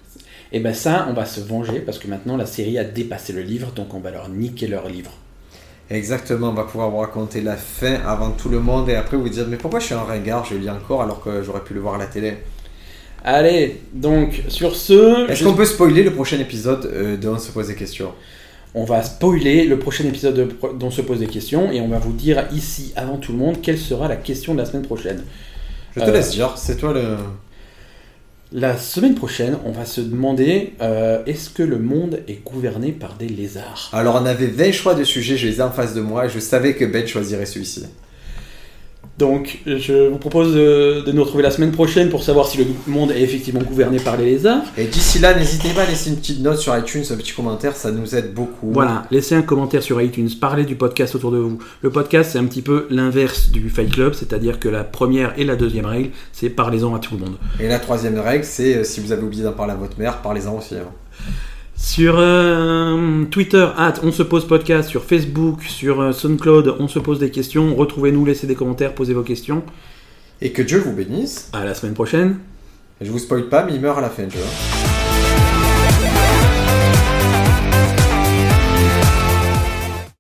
Et 0.53 0.61
ben 0.61 0.73
ça, 0.73 1.07
on 1.11 1.13
va 1.13 1.27
se 1.27 1.41
venger 1.41 1.81
parce 1.81 1.99
que 1.99 2.09
maintenant 2.09 2.37
la 2.39 2.47
série 2.47 2.79
a 2.79 2.85
dépassé 2.85 3.33
le 3.35 3.43
livre, 3.43 3.71
donc 3.73 3.93
on 3.93 4.01
va 4.01 4.11
leur 4.11 4.31
niquer 4.31 4.67
leur 4.67 4.89
livre. 4.89 5.11
Exactement, 5.91 6.49
on 6.49 6.55
va 6.55 6.65
pouvoir 6.65 6.91
vous 6.91 6.99
raconter 6.99 7.41
la 7.43 7.57
fin 7.57 7.97
avant 8.07 8.31
tout 8.31 8.49
le 8.49 8.61
monde 8.61 8.89
et 8.89 8.95
après 8.95 9.17
vous 9.19 9.29
dire 9.29 9.47
mais 9.49 9.57
pourquoi 9.57 9.81
je 9.81 9.87
suis 9.87 9.95
un 9.95 10.03
ringard, 10.03 10.45
je 10.47 10.55
lis 10.55 10.71
encore 10.71 11.03
alors 11.03 11.23
que 11.23 11.43
j'aurais 11.43 11.63
pu 11.63 11.75
le 11.75 11.81
voir 11.81 11.95
à 11.95 11.99
la 11.99 12.07
télé? 12.07 12.39
Allez, 13.25 13.81
donc 13.93 14.43
sur 14.49 14.75
ce, 14.77 15.29
Est-ce 15.31 15.41
je- 15.41 15.45
qu'on 15.45 15.55
peut 15.55 15.65
spoiler 15.65 16.03
le 16.03 16.13
prochain 16.13 16.39
épisode 16.39 16.87
euh, 16.87 17.17
de 17.17 17.29
On 17.29 17.39
se 17.39 17.51
pose 17.51 17.69
des 17.69 17.75
questions? 17.75 18.13
On 18.75 18.85
va 18.85 19.03
spoiler 19.03 19.65
le 19.65 19.79
prochain 19.79 20.05
épisode 20.05 20.35
de- 20.35 20.49
dont 20.79 20.91
se 20.91 21.01
pose 21.01 21.19
des 21.21 21.27
questions 21.27 21.73
et 21.73 21.81
on 21.81 21.89
va 21.89 21.99
vous 21.99 22.13
dire 22.13 22.47
ici, 22.53 22.93
avant 22.97 23.17
tout 23.17 23.33
le 23.33 23.39
monde, 23.39 23.61
quelle 23.63 23.79
sera 23.79 24.09
la 24.09 24.17
question 24.17 24.55
de 24.55 24.59
la 24.61 24.67
semaine 24.67 24.85
prochaine. 24.87 25.23
Je 25.97 26.01
te 26.01 26.09
Euh, 26.09 26.13
laisse 26.13 26.31
dire, 26.31 26.53
c'est 26.57 26.77
toi 26.77 26.93
le. 26.93 27.17
La 28.51 28.79
semaine 28.79 29.15
prochaine, 29.15 29.59
on 29.67 29.73
va 29.73 29.85
se 29.85 30.01
demander 30.01 30.73
euh, 30.81 31.23
est-ce 31.27 31.51
que 31.51 31.63
le 31.63 31.79
monde 31.79 32.21
est 32.29 32.43
gouverné 32.45 32.93
par 32.93 33.15
des 33.15 33.29
lézards? 33.29 33.91
Alors 33.93 34.19
on 34.23 34.25
avait 34.25 34.47
20 34.47 34.73
choix 34.73 34.95
de 34.95 35.05
sujets, 35.05 35.37
je 35.37 35.47
les 35.49 35.59
ai 35.59 35.63
en 35.63 35.71
face 35.71 35.93
de 35.95 36.01
moi 36.01 36.27
et 36.27 36.29
je 36.31 36.39
savais 36.39 36.75
que 36.75 36.87
Ben 36.87 37.07
choisirait 37.07 37.45
celui-ci. 37.45 37.85
Donc, 39.19 39.59
je 39.67 40.09
vous 40.09 40.19
propose 40.19 40.55
de, 40.55 41.03
de 41.05 41.11
nous 41.11 41.25
retrouver 41.25 41.43
la 41.43 41.51
semaine 41.51 41.73
prochaine 41.73 42.09
pour 42.09 42.23
savoir 42.23 42.47
si 42.47 42.57
le 42.59 42.67
monde 42.87 43.11
est 43.11 43.21
effectivement 43.21 43.63
gouverné 43.63 43.99
par 43.99 44.17
les 44.17 44.27
lézards. 44.27 44.63
Et 44.77 44.85
d'ici 44.85 45.19
là, 45.19 45.35
n'hésitez 45.37 45.71
pas 45.71 45.83
à 45.83 45.87
laisser 45.87 46.11
une 46.11 46.17
petite 46.17 46.41
note 46.41 46.59
sur 46.59 46.77
iTunes, 46.79 47.03
un 47.11 47.17
petit 47.17 47.33
commentaire, 47.33 47.75
ça 47.75 47.91
nous 47.91 48.15
aide 48.15 48.33
beaucoup. 48.33 48.71
Voilà, 48.73 49.07
laissez 49.11 49.35
un 49.35 49.43
commentaire 49.43 49.83
sur 49.83 50.01
iTunes, 50.01 50.29
parlez 50.41 50.65
du 50.65 50.77
podcast 50.77 51.17
autour 51.17 51.33
de 51.33 51.39
vous. 51.39 51.59
Le 51.83 51.91
podcast, 51.91 52.31
c'est 52.33 52.39
un 52.39 52.45
petit 52.45 52.63
peu 52.63 52.87
l'inverse 52.91 53.51
du 53.51 53.69
Fight 53.71 53.91
Club, 53.93 54.15
c'est-à-dire 54.15 54.61
que 54.61 54.69
la 54.69 54.85
première 54.85 55.35
et 55.37 55.45
la 55.45 55.57
deuxième 55.57 55.87
règle, 55.87 56.11
c'est 56.33 56.49
parlez-en 56.49 56.95
à 56.95 57.01
tout 57.01 57.15
le 57.15 57.25
monde. 57.25 57.35
Et 57.59 57.67
la 57.67 57.81
troisième 57.81 58.21
règle, 58.21 58.45
c'est 58.45 58.77
euh, 58.77 58.85
si 58.85 59.01
vous 59.01 59.11
avez 59.11 59.23
oublié 59.25 59.43
d'en 59.43 59.53
parler 59.53 59.73
à 59.73 59.77
votre 59.77 59.99
mère, 59.99 60.19
parlez-en 60.23 60.57
aussi. 60.57 60.77
hein. 60.77 60.83
Sur 61.79 62.17
euh, 62.19 63.25
Twitter, 63.27 63.69
at 63.77 63.95
on 64.03 64.11
se 64.11 64.25
pose 64.25 64.47
podcast, 64.49 64.89
sur 64.89 65.05
Facebook, 65.05 65.63
sur 65.63 66.01
euh, 66.01 66.13
SoundCloud, 66.13 66.75
on 66.81 66.89
se 66.89 66.99
pose 66.99 67.21
des 67.21 67.31
questions. 67.31 67.77
Retrouvez-nous, 67.77 68.25
laissez 68.25 68.49
des 68.49 68.57
commentaires, 68.57 68.95
posez 68.97 69.15
vos 69.15 69.23
questions. 69.23 69.63
Et 70.41 70.51
que 70.51 70.61
Dieu 70.61 70.79
vous 70.79 70.93
bénisse. 70.93 71.49
À 71.53 71.65
la 71.65 71.75
semaine 71.75 71.95
prochaine. 71.95 72.39
Je 73.01 73.13
vous 73.13 73.21
spoil 73.21 73.49
pas, 73.49 73.65
mais 73.65 73.75
il 73.77 73.81
meurt 73.81 73.97
à 73.97 74.01
la 74.01 74.11
fin, 74.11 74.27
tu 74.27 74.39
vois. 74.39 74.78